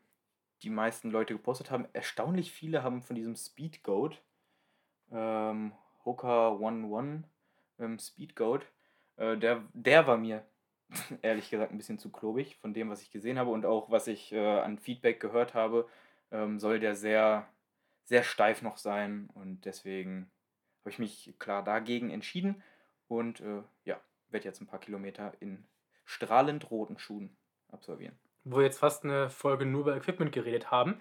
die 0.63 0.71
meisten 0.71 1.11
Leute 1.11 1.35
gepostet 1.35 1.71
haben. 1.71 1.87
Erstaunlich 1.93 2.53
viele 2.53 2.83
haben 2.83 3.03
von 3.03 3.17
diesem 3.17 3.37
Speed 3.37 3.83
Goat, 3.83 4.23
ähm, 5.13 5.73
Hoka 6.05 6.59
11 6.61 7.25
ähm, 7.79 7.99
Speed 7.99 8.37
Goat, 8.37 8.67
äh, 9.17 9.37
der, 9.37 9.63
der 9.73 10.07
war 10.07 10.17
mir 10.17 10.45
ehrlich 11.23 11.51
gesagt 11.51 11.73
ein 11.73 11.79
bisschen 11.79 11.99
zu 11.99 12.11
klobig 12.11 12.57
von 12.57 12.75
dem, 12.75 12.91
was 12.91 13.03
ich 13.03 13.11
gesehen 13.11 13.39
habe 13.39 13.51
und 13.51 13.67
auch 13.67 13.91
was 13.91 14.07
ich 14.07 14.33
äh, 14.33 14.61
an 14.61 14.79
Feedback 14.79 15.21
gehört 15.21 15.55
habe, 15.55 15.89
ähm, 16.31 16.59
soll 16.59 16.81
der 16.81 16.95
sehr, 16.95 17.49
sehr 18.05 18.23
steif 18.23 18.63
noch 18.63 18.77
sein 18.77 19.29
und 19.35 19.65
deswegen 19.65 20.31
habe 20.81 20.91
ich 20.91 20.99
mich 20.99 21.35
klar 21.39 21.65
dagegen 21.65 22.11
entschieden 22.11 22.63
und 23.09 23.41
äh, 23.41 23.63
ja, 23.85 24.01
werde 24.29 24.47
jetzt 24.47 24.61
ein 24.61 24.67
paar 24.67 24.81
Kilometer 24.81 25.33
in 25.41 25.65
strahlend 26.05 26.71
roten 26.71 26.99
Schuhen 26.99 27.37
absolvieren. 27.69 28.19
Wo 28.45 28.59
wir 28.59 28.65
jetzt 28.65 28.79
fast 28.79 29.05
eine 29.05 29.31
Folge 29.31 29.67
nur 29.67 29.83
über 29.83 29.97
Equipment 29.97 30.33
geredet 30.33 30.71
haben. 30.71 31.01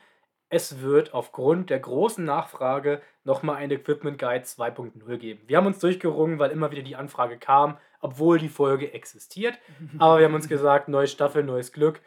Es 0.50 0.82
wird 0.82 1.14
aufgrund 1.14 1.70
der 1.70 1.80
großen 1.80 2.24
Nachfrage 2.24 3.02
nochmal 3.24 3.56
ein 3.56 3.72
Equipment 3.72 4.20
Guide 4.20 4.46
2.0 4.46 5.18
geben. 5.18 5.42
Wir 5.48 5.58
haben 5.58 5.66
uns 5.66 5.80
durchgerungen, 5.80 6.38
weil 6.38 6.52
immer 6.52 6.72
wieder 6.72 6.84
die 6.84 6.96
Anfrage 6.96 7.38
kam, 7.38 7.78
obwohl 8.02 8.38
die 8.38 8.50
Folge 8.50 8.94
existiert. 8.94 9.58
Aber 9.98 10.20
wir 10.20 10.26
haben 10.26 10.36
uns 10.36 10.48
gesagt, 10.48 10.90
neue 10.90 11.08
Staffel, 11.08 11.44
neues 11.44 11.72
Glück. 11.72 12.02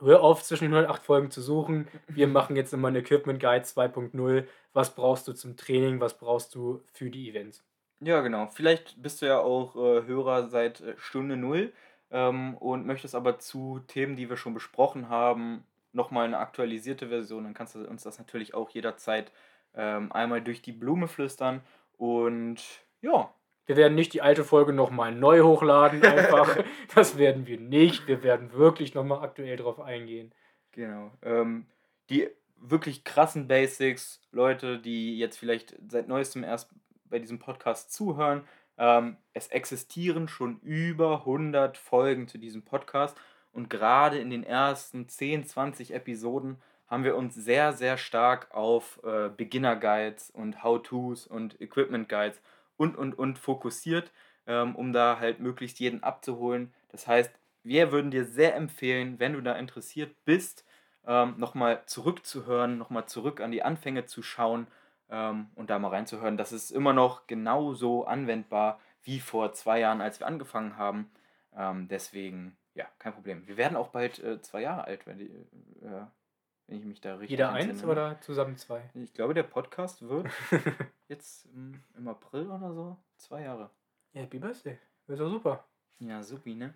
Hör 0.00 0.22
auf, 0.22 0.42
zwischen 0.42 0.64
den 0.64 0.74
108 0.74 1.02
Folgen 1.02 1.30
zu 1.30 1.40
suchen. 1.40 1.88
Wir 2.08 2.26
machen 2.26 2.56
jetzt 2.56 2.74
immer 2.74 2.88
ein 2.88 2.96
Equipment 2.96 3.40
Guide 3.40 3.64
2.0. 3.64 4.44
Was 4.72 4.94
brauchst 4.94 5.26
du 5.28 5.32
zum 5.32 5.56
Training? 5.56 6.00
Was 6.00 6.18
brauchst 6.18 6.54
du 6.54 6.82
für 6.92 7.08
die 7.08 7.30
Events? 7.30 7.64
Ja, 8.00 8.20
genau. 8.20 8.48
Vielleicht 8.48 9.00
bist 9.02 9.22
du 9.22 9.26
ja 9.26 9.38
auch 9.38 9.74
äh, 9.76 10.04
Hörer 10.06 10.48
seit 10.48 10.80
äh, 10.80 10.94
Stunde 10.98 11.36
Null 11.36 11.72
ähm, 12.10 12.56
und 12.56 12.86
möchtest 12.86 13.14
aber 13.14 13.38
zu 13.38 13.80
Themen, 13.86 14.16
die 14.16 14.28
wir 14.28 14.36
schon 14.36 14.54
besprochen 14.54 15.08
haben, 15.08 15.64
nochmal 15.92 16.26
eine 16.26 16.38
aktualisierte 16.38 17.08
Version. 17.08 17.44
Dann 17.44 17.54
kannst 17.54 17.74
du 17.74 17.86
uns 17.86 18.02
das 18.02 18.18
natürlich 18.18 18.54
auch 18.54 18.70
jederzeit 18.70 19.32
ähm, 19.74 20.12
einmal 20.12 20.42
durch 20.42 20.62
die 20.62 20.72
Blume 20.72 21.08
flüstern. 21.08 21.62
Und 21.96 22.62
ja, 23.00 23.30
wir 23.66 23.76
werden 23.76 23.94
nicht 23.94 24.12
die 24.12 24.22
alte 24.22 24.44
Folge 24.44 24.72
nochmal 24.72 25.12
neu 25.12 25.42
hochladen, 25.42 26.04
einfach. 26.04 26.56
das 26.94 27.18
werden 27.18 27.46
wir 27.46 27.58
nicht. 27.58 28.06
Wir 28.06 28.22
werden 28.22 28.52
wirklich 28.52 28.94
nochmal 28.94 29.22
aktuell 29.24 29.56
drauf 29.56 29.80
eingehen. 29.80 30.32
Genau. 30.72 31.10
Ähm, 31.22 31.66
die 32.10 32.28
wirklich 32.58 33.04
krassen 33.04 33.48
Basics, 33.48 34.22
Leute, 34.30 34.78
die 34.78 35.18
jetzt 35.18 35.38
vielleicht 35.38 35.76
seit 35.88 36.08
neuestem 36.08 36.44
erst 36.44 36.70
bei 37.04 37.18
diesem 37.18 37.38
Podcast 37.38 37.92
zuhören. 37.92 38.44
Ähm, 38.78 39.16
es 39.32 39.48
existieren 39.48 40.28
schon 40.28 40.60
über 40.60 41.20
100 41.20 41.78
Folgen 41.78 42.28
zu 42.28 42.38
diesem 42.38 42.62
Podcast 42.62 43.16
und 43.52 43.70
gerade 43.70 44.18
in 44.18 44.30
den 44.30 44.44
ersten 44.44 45.08
10, 45.08 45.46
20 45.46 45.94
Episoden 45.94 46.60
haben 46.86 47.04
wir 47.04 47.16
uns 47.16 47.34
sehr, 47.34 47.72
sehr 47.72 47.96
stark 47.96 48.54
auf 48.54 49.00
äh, 49.04 49.28
Beginner 49.28 49.76
Guides 49.76 50.30
und 50.30 50.62
How-Tos 50.62 51.26
und 51.26 51.60
Equipment 51.60 52.08
Guides 52.08 52.40
und, 52.76 52.96
und, 52.96 53.18
und 53.18 53.38
fokussiert, 53.38 54.12
ähm, 54.46 54.76
um 54.76 54.92
da 54.92 55.18
halt 55.18 55.40
möglichst 55.40 55.80
jeden 55.80 56.02
abzuholen. 56.02 56.72
Das 56.90 57.06
heißt, 57.06 57.32
wir 57.64 57.90
würden 57.90 58.10
dir 58.10 58.24
sehr 58.24 58.54
empfehlen, 58.54 59.18
wenn 59.18 59.32
du 59.32 59.40
da 59.40 59.54
interessiert 59.54 60.14
bist, 60.24 60.64
ähm, 61.06 61.34
nochmal 61.38 61.82
zurückzuhören, 61.86 62.78
nochmal 62.78 63.06
zurück 63.06 63.40
an 63.40 63.50
die 63.50 63.62
Anfänge 63.62 64.06
zu 64.06 64.22
schauen 64.22 64.66
ähm, 65.10 65.50
und 65.54 65.70
da 65.70 65.78
mal 65.78 65.88
reinzuhören. 65.88 66.36
Das 66.36 66.52
ist 66.52 66.70
immer 66.70 66.92
noch 66.92 67.26
genauso 67.26 68.04
anwendbar 68.04 68.80
wie 69.02 69.20
vor 69.20 69.52
zwei 69.52 69.80
Jahren, 69.80 70.00
als 70.00 70.20
wir 70.20 70.26
angefangen 70.26 70.76
haben. 70.76 71.10
Ähm, 71.54 71.88
deswegen, 71.88 72.56
ja, 72.74 72.86
kein 72.98 73.14
Problem. 73.14 73.46
Wir 73.46 73.56
werden 73.56 73.76
auch 73.76 73.88
bald 73.88 74.18
äh, 74.18 74.40
zwei 74.42 74.62
Jahre 74.62 74.84
alt, 74.84 75.06
wenn, 75.06 75.18
die, 75.18 75.30
äh, 75.30 76.06
wenn 76.66 76.78
ich 76.78 76.84
mich 76.84 77.00
da 77.00 77.14
richtig 77.14 77.30
Jeder 77.30 77.52
eins 77.52 77.84
oder 77.84 78.20
zusammen 78.20 78.56
zwei? 78.56 78.90
Ich 78.94 79.14
glaube, 79.14 79.34
der 79.34 79.44
Podcast 79.44 80.06
wird 80.06 80.28
jetzt 81.08 81.46
im, 81.46 81.82
im, 81.96 82.08
April 82.08 82.50
oder 82.50 82.72
so 82.74 82.96
zwei 83.16 83.42
Jahre. 83.42 83.70
Ja, 84.12 84.22
Happy 84.22 84.38
Birthday. 84.38 84.78
Ist 85.06 85.20
doch 85.20 85.30
super. 85.30 85.64
Ja, 86.00 86.22
supi, 86.22 86.54
ne? 86.54 86.74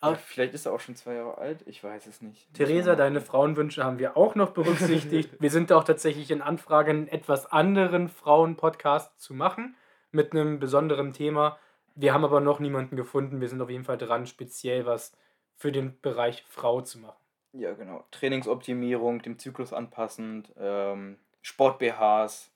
Aber 0.00 0.16
vielleicht 0.16 0.54
ist 0.54 0.66
er 0.66 0.72
auch 0.72 0.80
schon 0.80 0.96
zwei 0.96 1.14
Jahre 1.14 1.36
alt, 1.36 1.62
ich 1.66 1.84
weiß 1.84 2.06
es 2.06 2.22
nicht. 2.22 2.52
Theresa, 2.54 2.96
deine 2.96 3.20
Frauenwünsche 3.20 3.84
haben 3.84 3.98
wir 3.98 4.16
auch 4.16 4.34
noch 4.34 4.52
berücksichtigt. 4.52 5.30
wir 5.40 5.50
sind 5.50 5.70
auch 5.72 5.84
tatsächlich 5.84 6.30
in 6.30 6.40
Anfragen, 6.40 6.90
einen 6.90 7.08
etwas 7.08 7.52
anderen 7.52 8.08
Frauen-Podcast 8.08 9.20
zu 9.20 9.34
machen, 9.34 9.76
mit 10.10 10.32
einem 10.32 10.58
besonderen 10.58 11.12
Thema. 11.12 11.58
Wir 11.94 12.14
haben 12.14 12.24
aber 12.24 12.40
noch 12.40 12.60
niemanden 12.60 12.96
gefunden. 12.96 13.42
Wir 13.42 13.48
sind 13.48 13.60
auf 13.60 13.68
jeden 13.68 13.84
Fall 13.84 13.98
dran, 13.98 14.26
speziell 14.26 14.86
was 14.86 15.12
für 15.56 15.70
den 15.70 16.00
Bereich 16.00 16.44
Frau 16.48 16.80
zu 16.80 16.98
machen. 16.98 17.20
Ja, 17.52 17.74
genau. 17.74 18.04
Trainingsoptimierung, 18.10 19.20
dem 19.20 19.38
Zyklus 19.38 19.74
anpassend, 19.74 20.50
ähm, 20.58 21.18
Sport-BHs, 21.42 22.50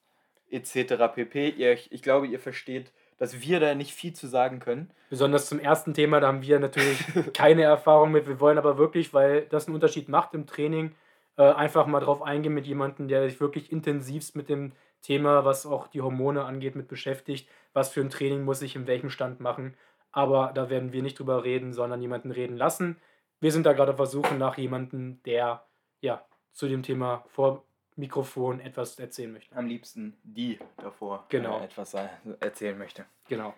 etc. 0.49 1.13
pp. 1.13 1.49
Ich, 1.49 1.91
ich 1.91 2.01
glaube, 2.01 2.25
ihr 2.27 2.39
versteht 2.39 2.91
dass 3.17 3.41
wir 3.41 3.59
da 3.59 3.75
nicht 3.75 3.93
viel 3.93 4.13
zu 4.13 4.27
sagen 4.27 4.59
können. 4.59 4.91
Besonders 5.09 5.47
zum 5.47 5.59
ersten 5.59 5.93
Thema, 5.93 6.19
da 6.19 6.27
haben 6.27 6.41
wir 6.41 6.59
natürlich 6.59 6.99
keine 7.33 7.63
Erfahrung 7.63 8.11
mit. 8.11 8.27
Wir 8.27 8.39
wollen 8.39 8.57
aber 8.57 8.77
wirklich, 8.77 9.13
weil 9.13 9.45
das 9.47 9.67
einen 9.67 9.75
Unterschied 9.75 10.09
macht 10.09 10.33
im 10.33 10.45
Training, 10.45 10.95
äh, 11.37 11.43
einfach 11.43 11.87
mal 11.87 11.99
drauf 11.99 12.21
eingehen 12.21 12.53
mit 12.53 12.65
jemandem, 12.65 13.07
der 13.07 13.29
sich 13.29 13.39
wirklich 13.39 13.71
intensivst 13.71 14.35
mit 14.35 14.49
dem 14.49 14.73
Thema, 15.01 15.45
was 15.45 15.65
auch 15.65 15.87
die 15.87 16.01
Hormone 16.01 16.43
angeht, 16.43 16.75
mit 16.75 16.87
beschäftigt. 16.87 17.47
Was 17.73 17.89
für 17.89 18.01
ein 18.01 18.09
Training 18.09 18.43
muss 18.43 18.61
ich 18.61 18.75
in 18.75 18.87
welchem 18.87 19.09
Stand 19.09 19.39
machen. 19.39 19.75
Aber 20.11 20.51
da 20.55 20.69
werden 20.69 20.93
wir 20.93 21.03
nicht 21.03 21.19
drüber 21.19 21.43
reden, 21.43 21.73
sondern 21.73 22.01
jemanden 22.01 22.31
reden 22.31 22.57
lassen. 22.57 22.97
Wir 23.39 23.51
sind 23.51 23.65
da 23.65 23.73
gerade 23.73 23.91
auf 23.91 23.97
der 23.97 24.05
Suche 24.05 24.35
nach 24.35 24.57
jemandem, 24.57 25.21
der 25.23 25.65
ja 26.01 26.25
zu 26.53 26.67
dem 26.67 26.83
Thema 26.83 27.25
vor 27.27 27.65
Mikrofon 27.95 28.59
etwas 28.59 28.99
erzählen 28.99 29.31
möchte. 29.31 29.55
Am 29.55 29.67
liebsten 29.67 30.17
die 30.23 30.59
davor 30.77 31.25
genau. 31.29 31.59
äh, 31.59 31.65
etwas 31.65 31.95
erzählen 32.39 32.77
möchte. 32.77 33.05
Genau. 33.27 33.53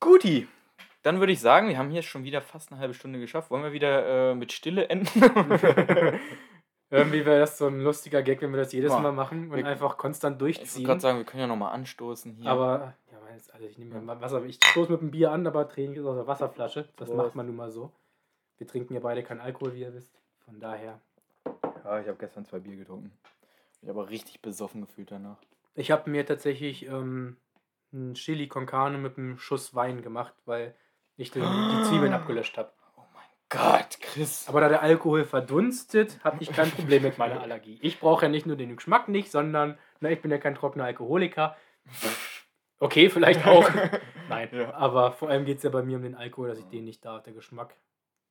Guti, 0.00 0.48
dann 1.02 1.20
würde 1.20 1.32
ich 1.32 1.40
sagen, 1.40 1.68
wir 1.68 1.78
haben 1.78 1.90
hier 1.90 2.02
schon 2.02 2.24
wieder 2.24 2.40
fast 2.40 2.72
eine 2.72 2.80
halbe 2.80 2.94
Stunde 2.94 3.18
geschafft. 3.18 3.50
Wollen 3.50 3.62
wir 3.62 3.72
wieder 3.72 4.30
äh, 4.30 4.34
mit 4.34 4.52
Stille 4.52 4.88
enden? 4.88 5.22
Irgendwie 6.90 7.26
wäre 7.26 7.40
das 7.40 7.58
so 7.58 7.66
ein 7.66 7.80
lustiger 7.80 8.22
Gag, 8.22 8.40
wenn 8.40 8.50
wir 8.50 8.58
das 8.58 8.72
jedes 8.72 8.90
Mal 8.90 9.12
machen 9.12 9.50
und 9.50 9.56
wir, 9.56 9.66
einfach 9.66 9.98
konstant 9.98 10.40
durchziehen. 10.40 10.64
Ich 10.64 10.74
wollte 10.76 10.86
gerade 10.86 11.00
sagen, 11.00 11.18
wir 11.18 11.24
können 11.26 11.42
ja 11.42 11.46
nochmal 11.46 11.74
anstoßen 11.74 12.32
hier. 12.32 12.50
Aber, 12.50 12.94
ja, 13.12 13.18
also 13.52 13.66
ich 13.66 13.76
nehme 13.76 14.00
mal 14.00 14.18
Wasser. 14.22 14.42
Ich 14.44 14.56
stoße 14.56 14.92
mit 14.92 15.02
dem 15.02 15.10
Bier 15.10 15.30
an, 15.30 15.46
aber 15.46 15.68
Training 15.68 15.96
ist 15.96 16.06
aus 16.06 16.16
der 16.16 16.26
Wasserflasche. 16.26 16.88
Das 16.96 17.08
Prost. 17.08 17.18
macht 17.18 17.34
man 17.34 17.46
nun 17.46 17.56
mal 17.56 17.70
so. 17.70 17.92
Wir 18.56 18.66
trinken 18.66 18.94
ja 18.94 19.00
beide 19.00 19.22
keinen 19.22 19.40
Alkohol, 19.40 19.74
wie 19.74 19.82
ihr 19.82 19.92
wisst. 19.92 20.18
Von 20.46 20.60
daher. 20.60 20.98
Ja, 21.84 22.00
ich 22.00 22.08
habe 22.08 22.16
gestern 22.18 22.46
zwei 22.46 22.58
Bier 22.58 22.76
getrunken. 22.76 23.12
Ich 23.82 23.88
habe 23.88 24.08
richtig 24.08 24.42
besoffen 24.42 24.80
gefühlt 24.82 25.10
danach. 25.10 25.38
Ich 25.74 25.90
habe 25.90 26.10
mir 26.10 26.26
tatsächlich 26.26 26.86
ähm, 26.86 27.36
ein 27.92 28.14
Chili 28.14 28.48
con 28.48 28.66
Carne 28.66 28.98
mit 28.98 29.16
einem 29.16 29.38
Schuss 29.38 29.74
Wein 29.74 30.02
gemacht, 30.02 30.34
weil 30.44 30.74
ich 31.16 31.30
den, 31.30 31.42
die 31.42 31.88
Zwiebeln 31.88 32.12
abgelöscht 32.14 32.58
habe. 32.58 32.72
Oh 32.96 33.02
mein 33.14 33.24
Gott, 33.48 33.98
Chris. 34.00 34.48
Aber 34.48 34.60
da 34.60 34.68
der 34.68 34.82
Alkohol 34.82 35.24
verdunstet, 35.24 36.22
habe 36.24 36.38
ich 36.40 36.52
kein 36.52 36.70
Problem 36.70 37.02
mit 37.02 37.18
meiner 37.18 37.40
Allergie. 37.40 37.78
Ich 37.82 38.00
brauche 38.00 38.26
ja 38.26 38.28
nicht 38.28 38.46
nur 38.46 38.56
den 38.56 38.74
Geschmack 38.76 39.08
nicht, 39.08 39.30
sondern 39.30 39.78
na, 40.00 40.10
ich 40.10 40.20
bin 40.20 40.30
ja 40.30 40.38
kein 40.38 40.54
trockener 40.54 40.84
Alkoholiker. 40.84 41.56
Okay, 42.80 43.10
vielleicht 43.10 43.46
auch. 43.46 43.68
Nein, 44.28 44.48
ja. 44.52 44.74
aber 44.74 45.12
vor 45.12 45.28
allem 45.28 45.44
geht 45.44 45.58
es 45.58 45.62
ja 45.62 45.70
bei 45.70 45.82
mir 45.82 45.96
um 45.96 46.02
den 46.02 46.14
Alkohol, 46.14 46.48
dass 46.48 46.58
ich 46.58 46.68
den 46.68 46.84
nicht 46.84 47.04
darf. 47.04 47.22
Der 47.22 47.32
Geschmack 47.32 47.74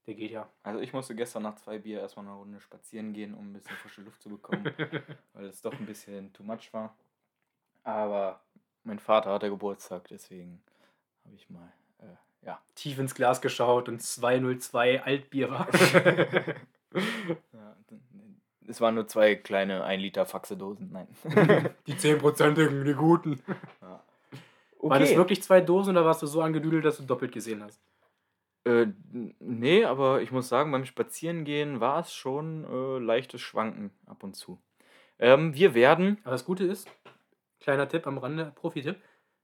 der 0.07 0.15
geht 0.15 0.31
ja. 0.31 0.49
Also 0.63 0.79
ich 0.79 0.93
musste 0.93 1.13
gestern 1.13 1.43
nach 1.43 1.55
zwei 1.55 1.77
Bier 1.77 1.99
erstmal 1.99 2.25
eine 2.25 2.35
Runde 2.35 2.59
spazieren 2.61 3.13
gehen, 3.13 3.33
um 3.33 3.49
ein 3.49 3.53
bisschen 3.53 3.75
frische 3.75 4.01
Luft 4.01 4.21
zu 4.21 4.29
bekommen, 4.29 4.63
weil 5.33 5.45
es 5.45 5.61
doch 5.61 5.73
ein 5.73 5.85
bisschen 5.85 6.31
too 6.33 6.43
much 6.43 6.71
war. 6.71 6.95
Aber 7.83 8.41
mein 8.83 8.99
Vater 8.99 9.31
hatte 9.31 9.49
Geburtstag, 9.49 10.07
deswegen 10.07 10.61
habe 11.25 11.35
ich 11.35 11.49
mal 11.49 11.71
äh, 11.99 12.45
ja. 12.45 12.61
tief 12.73 12.97
ins 12.99 13.15
Glas 13.15 13.41
geschaut 13.41 13.89
und 13.89 14.01
202 14.01 15.03
Altbier 15.03 15.51
war. 15.51 15.67
ja, 17.53 17.75
es 18.67 18.81
waren 18.81 18.95
nur 18.95 19.07
zwei 19.07 19.35
kleine 19.35 19.83
1 19.83 20.01
Liter 20.01 20.25
Faxedosen, 20.25 20.91
nein. 20.91 21.07
die 21.87 21.93
10%igen, 21.93 22.85
die 22.85 22.93
guten. 22.93 23.41
Ja. 23.81 24.03
Okay. 24.79 24.89
Waren 24.89 25.01
das 25.01 25.15
wirklich 25.15 25.41
zwei 25.41 25.61
Dosen 25.61 25.91
oder 25.91 26.05
warst 26.05 26.21
du 26.21 26.27
so 26.27 26.41
angedüdelt, 26.41 26.85
dass 26.85 26.97
du 26.97 27.03
doppelt 27.03 27.31
gesehen 27.31 27.63
hast? 27.63 27.79
Äh, 28.67 28.87
ne, 29.39 29.85
aber 29.85 30.21
ich 30.21 30.31
muss 30.31 30.49
sagen, 30.49 30.71
beim 30.71 30.85
Spazierengehen 30.85 31.79
war 31.79 32.01
es 32.01 32.13
schon 32.13 32.65
äh, 32.65 32.99
leichtes 32.99 33.39
Schwanken 33.39 33.91
ab 34.05 34.23
und 34.23 34.35
zu. 34.35 34.59
Ähm, 35.19 35.53
wir 35.55 35.73
werden. 35.73 36.17
Aber 36.23 36.31
das 36.31 36.43
Gute 36.43 36.65
ist, 36.65 36.89
kleiner 37.61 37.87
Tipp 37.87 38.05
am 38.07 38.17
Rande, 38.17 38.51
Profi-Tipp: 38.55 38.97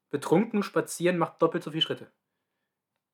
Betrunken 0.10 0.62
spazieren 0.62 1.18
macht 1.18 1.42
doppelt 1.42 1.64
so 1.64 1.72
viele 1.72 1.82
Schritte. 1.82 2.12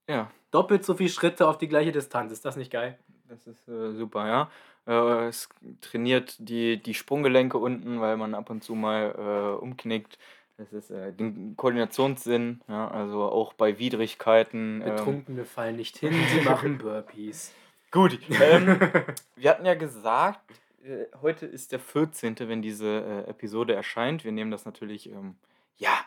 Ja. 0.10 0.32
Doppelt 0.50 0.84
so 0.84 0.96
viele 0.96 1.10
Schritte 1.10 1.48
auf 1.48 1.60
die 1.60 1.68
gleiche 1.68 1.92
Distanz. 1.92 2.32
Ist 2.32 2.44
das 2.44 2.58
nicht 2.58 2.72
geil? 2.72 2.98
Das 3.28 3.46
ist 3.46 3.68
äh, 3.68 3.94
super, 3.94 4.28
ja. 4.28 4.50
Äh, 4.88 5.28
es 5.28 5.48
trainiert 5.82 6.36
die, 6.40 6.82
die 6.82 6.96
Sprunggelenke 6.96 7.60
unten, 7.60 8.02
weil 8.02 8.18
man 8.18 8.34
ab 8.34 8.50
und 8.50 8.64
zu 8.64 8.74
mal 8.74 9.14
äh, 9.16 9.64
umknickt. 9.64 10.18
Das 10.60 10.74
ist 10.74 10.92
äh, 10.92 11.14
den 11.14 11.56
Koordinationssinn, 11.56 12.60
ja, 12.68 12.90
also 12.90 13.24
auch 13.24 13.54
bei 13.54 13.80
Widrigkeiten. 13.80 14.82
Ähm, 14.82 14.96
Betrunkene 14.96 15.40
ähm, 15.40 15.46
fallen 15.46 15.78
nicht 15.78 15.98
hin, 15.98 16.14
sie 16.34 16.42
machen 16.50 16.78
Burpees. 16.78 17.54
Gut, 17.92 18.20
ähm, 18.30 18.78
wir 19.38 19.52
hatten 19.52 19.66
ja 19.66 19.76
gesagt, 19.76 20.42
äh, 20.84 21.06
heute 21.22 21.46
ist 21.46 21.72
der 21.72 21.80
14., 21.80 22.36
wenn 22.40 22.62
diese 22.62 22.88
äh, 23.26 23.30
Episode 23.30 23.74
erscheint. 23.74 24.26
Wir 24.26 24.34
nehmen 24.34 24.52
das 24.52 24.66
natürlich, 24.66 25.10
ähm, 25.10 25.38
ja, 25.78 25.98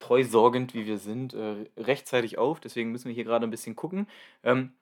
treu 0.00 0.24
sorgend, 0.24 0.74
wie 0.74 0.86
wir 0.86 0.98
sind, 0.98 1.32
äh, 1.32 1.66
rechtzeitig 1.76 2.36
auf. 2.36 2.58
Deswegen 2.58 2.90
müssen 2.90 3.06
wir 3.06 3.14
hier 3.14 3.22
gerade 3.22 3.46
ein 3.46 3.52
bisschen 3.52 3.76
gucken. 3.76 4.08
Ähm, 4.42 4.72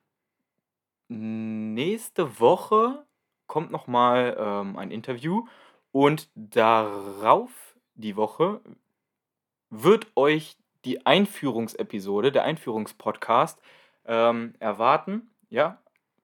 nächste 1.08 2.40
Woche 2.40 3.04
kommt 3.46 3.72
nochmal 3.72 4.38
ähm, 4.38 4.78
ein 4.78 4.90
Interview 4.90 5.44
und 5.90 6.30
darauf 6.34 7.50
die 7.94 8.16
Woche 8.16 8.62
wird 9.72 10.06
euch 10.16 10.56
die 10.84 11.06
Einführungsepisode, 11.06 12.30
der 12.30 12.44
Einführungspodcast 12.44 13.60
ähm, 14.06 14.54
erwarten. 14.60 15.30
Ja, 15.48 15.78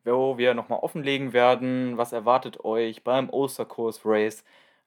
wo 0.05 0.39
wir 0.39 0.55
nochmal 0.55 0.81
offenlegen 0.81 1.33
werden, 1.33 1.97
was 1.97 2.13
erwartet 2.13 2.65
euch 2.65 3.05
beim 3.05 3.29
Osterkurs 3.31 4.03
Race. 4.05 4.45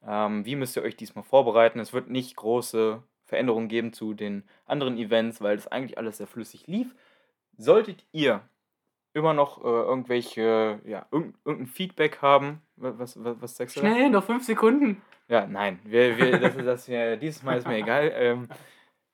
Ähm, 0.08 0.46
wie 0.46 0.56
müsst 0.56 0.76
ihr 0.76 0.84
euch 0.84 0.96
diesmal 0.96 1.24
vorbereiten? 1.24 1.80
Es 1.80 1.94
wird 1.94 2.10
nicht 2.10 2.36
große 2.36 3.04
Veränderungen 3.26 3.68
geben 3.68 3.94
zu 3.94 4.14
den 4.14 4.44
anderen 4.66 4.98
Events, 4.98 5.42
weil 5.42 5.56
das 5.56 5.68
eigentlich 5.68 5.98
alles 5.98 6.18
sehr 6.18 6.28
flüssig 6.28 6.68
lief. 6.68 6.96
Solltet 7.58 8.04
ihr 8.12 8.42
immer 9.14 9.34
noch 9.34 9.64
äh, 9.64 9.68
irgendwelche, 9.68 10.80
ja, 10.86 11.06
irgend, 11.12 11.36
irgendein 11.46 11.68
Feedback 11.68 12.22
haben, 12.22 12.62
was, 12.76 13.24
was, 13.24 13.42
was 13.42 13.58
sagst 13.58 13.76
du? 13.76 13.82
Schnell, 13.82 14.10
noch 14.10 14.24
fünf 14.24 14.46
Sekunden. 14.46 15.02
Ja, 15.28 15.48
nein, 15.48 15.80
wir, 15.84 16.18
wir, 16.18 16.40
das, 16.40 16.56
das, 16.56 16.86
das, 16.86 17.20
dieses 17.20 17.44
Mal 17.44 17.58
ist 17.58 17.68
mir 17.68 17.78
egal. 17.78 18.12
Ähm, 18.16 18.50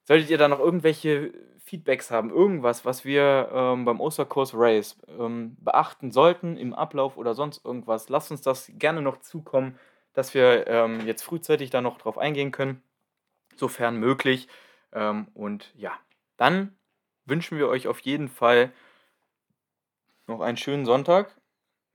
solltet 0.04 0.30
ihr 0.30 0.38
da 0.38 0.48
noch 0.48 0.60
irgendwelche 0.60 1.34
Feedbacks 1.68 2.12
haben, 2.12 2.30
irgendwas, 2.30 2.86
was 2.86 3.04
wir 3.04 3.50
ähm, 3.52 3.84
beim 3.84 4.00
Osterkurs 4.00 4.54
Race 4.56 4.98
ähm, 5.20 5.58
beachten 5.60 6.12
sollten 6.12 6.56
im 6.56 6.74
Ablauf 6.74 7.18
oder 7.18 7.36
sonst 7.36 7.66
irgendwas, 7.66 8.08
lasst 8.08 8.32
uns 8.32 8.42
das 8.42 8.72
gerne 8.76 9.02
noch 9.02 9.18
zukommen, 9.20 9.78
dass 10.14 10.34
wir 10.34 10.66
ähm, 10.68 11.06
jetzt 11.06 11.24
frühzeitig 11.24 11.70
da 11.70 11.82
noch 11.82 11.98
drauf 11.98 12.18
eingehen 12.18 12.52
können, 12.52 12.82
sofern 13.56 13.98
möglich. 13.98 14.48
Ähm, 14.94 15.28
und 15.34 15.74
ja, 15.76 15.92
dann 16.38 16.76
wünschen 17.26 17.58
wir 17.58 17.68
euch 17.68 17.88
auf 17.88 18.00
jeden 18.00 18.30
Fall 18.30 18.72
noch 20.28 20.42
einen 20.42 20.58
schönen 20.58 20.86
Sonntag. 20.86 21.36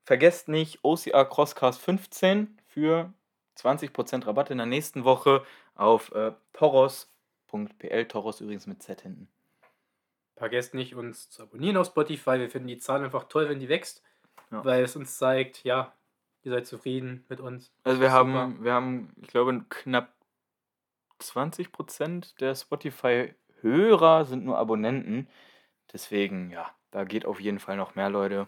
Vergesst 0.04 0.48
nicht 0.48 0.80
OCR 0.82 1.24
Crosscast 1.24 1.80
15 1.80 2.58
für 2.66 3.12
20% 3.56 4.26
Rabatt 4.26 4.50
in 4.50 4.58
der 4.58 4.66
nächsten 4.66 5.04
Woche 5.04 5.44
auf 5.74 6.12
äh, 6.12 6.32
toros.pl, 6.52 8.06
Toros 8.06 8.40
übrigens 8.40 8.66
mit 8.66 8.82
Z 8.82 9.02
hinten. 9.02 9.28
Vergesst 10.36 10.74
nicht, 10.74 10.94
uns 10.94 11.30
zu 11.30 11.42
abonnieren 11.42 11.76
auf 11.76 11.86
Spotify. 11.86 12.38
Wir 12.38 12.50
finden 12.50 12.68
die 12.68 12.78
Zahl 12.78 13.04
einfach 13.04 13.24
toll, 13.24 13.48
wenn 13.48 13.60
die 13.60 13.68
wächst, 13.68 14.02
ja. 14.50 14.64
weil 14.64 14.82
es 14.82 14.96
uns 14.96 15.18
zeigt, 15.18 15.62
ja, 15.62 15.92
ihr 16.42 16.50
seid 16.50 16.66
zufrieden 16.66 17.24
mit 17.28 17.40
uns. 17.40 17.70
Also 17.84 18.00
wir 18.00 18.10
haben, 18.10 18.64
wir 18.64 18.72
haben, 18.72 19.12
ich 19.20 19.28
glaube, 19.28 19.64
knapp 19.68 20.12
20% 21.20 22.38
der 22.40 22.54
Spotify-Hörer 22.56 24.24
sind 24.24 24.44
nur 24.44 24.58
Abonnenten. 24.58 25.28
Deswegen, 25.92 26.50
ja, 26.50 26.74
da 26.92 27.02
geht 27.02 27.26
auf 27.26 27.40
jeden 27.40 27.58
Fall 27.58 27.76
noch 27.76 27.96
mehr, 27.96 28.08
Leute. 28.08 28.46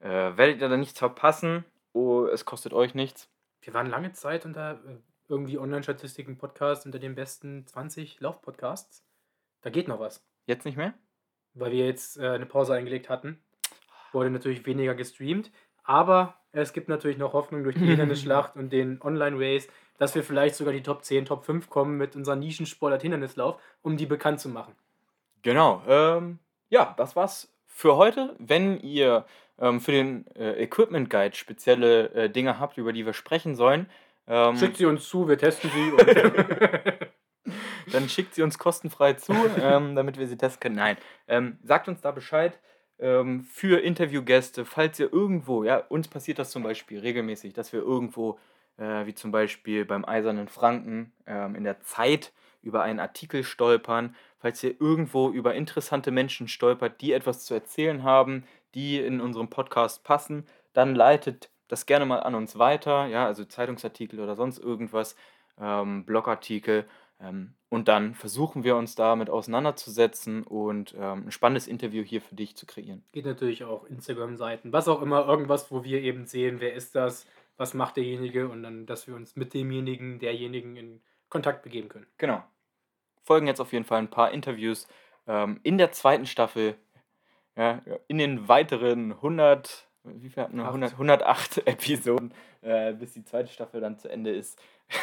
Äh, 0.00 0.36
werdet 0.36 0.60
ihr 0.60 0.68
da 0.68 0.76
nichts 0.76 0.98
verpassen. 0.98 1.64
Oh, 1.92 2.26
es 2.26 2.44
kostet 2.44 2.72
euch 2.72 2.94
nichts. 2.94 3.30
Wir 3.60 3.72
waren 3.72 3.86
lange 3.86 4.12
Zeit 4.12 4.44
unter 4.44 4.80
äh, 4.84 4.96
irgendwie 5.28 5.58
Online-Statistiken-Podcast 5.58 6.84
unter 6.84 6.98
den 6.98 7.14
besten 7.14 7.66
20 7.66 8.20
Lauf-Podcasts. 8.20 9.06
Da 9.62 9.70
geht 9.70 9.86
noch 9.86 10.00
was. 10.00 10.26
Jetzt 10.46 10.64
nicht 10.64 10.76
mehr? 10.76 10.94
weil 11.56 11.72
wir 11.72 11.86
jetzt 11.86 12.18
äh, 12.18 12.28
eine 12.28 12.46
Pause 12.46 12.74
eingelegt 12.74 13.08
hatten. 13.08 13.42
Wurde 14.12 14.30
natürlich 14.30 14.64
weniger 14.66 14.94
gestreamt. 14.94 15.50
Aber 15.82 16.34
es 16.52 16.72
gibt 16.72 16.88
natürlich 16.88 17.18
noch 17.18 17.32
Hoffnung 17.32 17.64
durch 17.64 17.76
die 17.76 17.86
Hindernisschlacht 17.86 18.56
und 18.56 18.72
den 18.72 19.00
Online-Race, 19.02 19.68
dass 19.98 20.14
wir 20.14 20.22
vielleicht 20.22 20.54
sogar 20.54 20.72
die 20.72 20.82
Top 20.82 21.04
10, 21.04 21.26
Top 21.26 21.44
5 21.44 21.70
kommen 21.70 21.96
mit 21.96 22.16
unserem 22.16 22.40
Nischensport 22.40 22.92
als 22.92 23.02
Hindernislauf, 23.02 23.60
um 23.82 23.96
die 23.96 24.06
bekannt 24.06 24.40
zu 24.40 24.48
machen. 24.48 24.74
Genau. 25.42 25.82
Ähm, 25.86 26.38
ja, 26.68 26.94
das 26.96 27.16
war's 27.16 27.52
für 27.76 27.96
heute. 27.96 28.34
Wenn 28.38 28.80
ihr 28.80 29.26
ähm, 29.60 29.80
für 29.80 29.92
den 29.92 30.26
äh, 30.34 30.62
Equipment 30.62 31.10
Guide 31.10 31.36
spezielle 31.36 32.08
äh, 32.14 32.30
Dinge 32.30 32.58
habt, 32.58 32.78
über 32.78 32.94
die 32.94 33.04
wir 33.04 33.12
sprechen 33.12 33.54
sollen, 33.54 33.90
ähm, 34.26 34.56
schickt 34.56 34.78
sie 34.78 34.86
uns 34.86 35.06
zu, 35.06 35.28
wir 35.28 35.36
testen 35.36 35.70
sie. 35.70 35.92
Dann 37.92 38.08
schickt 38.08 38.34
sie 38.34 38.42
uns 38.42 38.58
kostenfrei 38.58 39.12
zu, 39.12 39.34
ähm, 39.60 39.94
damit 39.94 40.18
wir 40.18 40.26
sie 40.26 40.38
testen 40.38 40.60
können. 40.60 40.76
Nein, 40.76 40.96
ähm, 41.28 41.58
sagt 41.62 41.86
uns 41.86 42.00
da 42.00 42.12
Bescheid 42.12 42.58
ähm, 42.98 43.44
für 43.44 43.82
Interviewgäste, 43.82 44.64
falls 44.64 44.98
ihr 44.98 45.12
irgendwo, 45.12 45.62
ja, 45.62 45.76
uns 45.76 46.08
passiert 46.08 46.38
das 46.38 46.50
zum 46.50 46.62
Beispiel 46.62 47.00
regelmäßig, 47.00 47.52
dass 47.52 47.74
wir 47.74 47.80
irgendwo, 47.80 48.38
äh, 48.78 49.04
wie 49.04 49.14
zum 49.14 49.32
Beispiel 49.32 49.84
beim 49.84 50.06
Eisernen 50.06 50.48
Franken, 50.48 51.12
ähm, 51.26 51.54
in 51.54 51.64
der 51.64 51.82
Zeit 51.82 52.32
über 52.66 52.82
einen 52.82 53.00
Artikel 53.00 53.44
stolpern, 53.44 54.14
falls 54.38 54.62
ihr 54.62 54.80
irgendwo 54.80 55.30
über 55.30 55.54
interessante 55.54 56.10
Menschen 56.10 56.48
stolpert, 56.48 57.00
die 57.00 57.12
etwas 57.12 57.44
zu 57.44 57.54
erzählen 57.54 58.02
haben, 58.02 58.44
die 58.74 58.98
in 58.98 59.20
unserem 59.20 59.48
Podcast 59.48 60.04
passen, 60.04 60.44
dann 60.72 60.94
leitet 60.94 61.50
das 61.68 61.86
gerne 61.86 62.04
mal 62.04 62.20
an 62.20 62.34
uns 62.34 62.58
weiter, 62.58 63.06
ja, 63.06 63.26
also 63.26 63.44
Zeitungsartikel 63.44 64.20
oder 64.20 64.36
sonst 64.36 64.58
irgendwas, 64.58 65.16
ähm, 65.58 66.04
Blogartikel 66.04 66.86
ähm, 67.20 67.54
und 67.68 67.88
dann 67.88 68.14
versuchen 68.14 68.64
wir 68.64 68.76
uns 68.76 68.94
damit 68.94 69.30
auseinanderzusetzen 69.30 70.42
und 70.42 70.94
ähm, 70.98 71.26
ein 71.26 71.30
spannendes 71.30 71.66
Interview 71.66 72.02
hier 72.02 72.20
für 72.20 72.34
dich 72.34 72.56
zu 72.56 72.66
kreieren. 72.66 73.04
Geht 73.12 73.26
natürlich 73.26 73.64
auch 73.64 73.84
Instagram-Seiten, 73.84 74.72
was 74.72 74.88
auch 74.88 75.02
immer, 75.02 75.26
irgendwas, 75.26 75.70
wo 75.70 75.82
wir 75.82 76.02
eben 76.02 76.26
sehen, 76.26 76.60
wer 76.60 76.74
ist 76.74 76.94
das, 76.94 77.26
was 77.56 77.74
macht 77.74 77.96
derjenige 77.96 78.48
und 78.48 78.62
dann, 78.62 78.86
dass 78.86 79.06
wir 79.06 79.14
uns 79.14 79.34
mit 79.36 79.54
demjenigen, 79.54 80.18
derjenigen 80.18 80.76
in 80.76 81.00
Kontakt 81.28 81.62
begeben 81.62 81.88
können. 81.88 82.06
Genau. 82.18 82.44
Folgen 83.26 83.48
jetzt 83.48 83.60
auf 83.60 83.72
jeden 83.72 83.84
Fall 83.84 83.98
ein 83.98 84.10
paar 84.10 84.30
Interviews 84.30 84.86
ähm, 85.26 85.58
in 85.64 85.78
der 85.78 85.90
zweiten 85.90 86.26
Staffel, 86.26 86.76
ja, 87.56 87.82
in 88.06 88.18
den 88.18 88.48
weiteren 88.48 89.12
100, 89.12 89.88
wie 90.04 90.30
viel 90.30 90.42
hatten 90.42 90.58
wir? 90.58 90.66
100, 90.66 90.92
108 90.92 91.66
Episoden, 91.66 92.32
äh, 92.62 92.92
bis 92.92 93.14
die 93.14 93.24
zweite 93.24 93.50
Staffel 93.50 93.80
dann 93.80 93.98
zu 93.98 94.08
Ende 94.08 94.30
ist. 94.30 94.62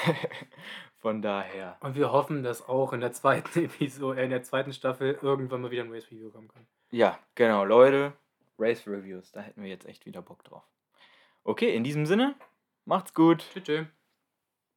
Von 0.99 1.21
daher. 1.21 1.75
Und 1.81 1.95
wir 1.97 2.13
hoffen, 2.13 2.43
dass 2.43 2.67
auch 2.67 2.93
in 2.93 3.01
der 3.01 3.11
zweiten 3.11 3.59
Episode, 3.65 4.21
äh, 4.21 4.23
in 4.23 4.29
der 4.29 4.43
zweiten 4.43 4.71
Staffel 4.71 5.19
irgendwann 5.21 5.61
mal 5.61 5.71
wieder 5.71 5.83
ein 5.83 5.91
Race 5.91 6.09
Review 6.09 6.29
kommen 6.29 6.47
kann. 6.47 6.65
Ja, 6.91 7.19
genau, 7.35 7.65
Leute. 7.65 8.13
Race 8.57 8.87
Reviews, 8.87 9.31
da 9.33 9.41
hätten 9.41 9.63
wir 9.63 9.69
jetzt 9.69 9.85
echt 9.85 10.05
wieder 10.05 10.21
Bock 10.21 10.43
drauf. 10.45 10.63
Okay, 11.43 11.75
in 11.75 11.83
diesem 11.83 12.05
Sinne, 12.05 12.35
macht's 12.85 13.13
gut. 13.13 13.43
Tschüss. 13.53 13.87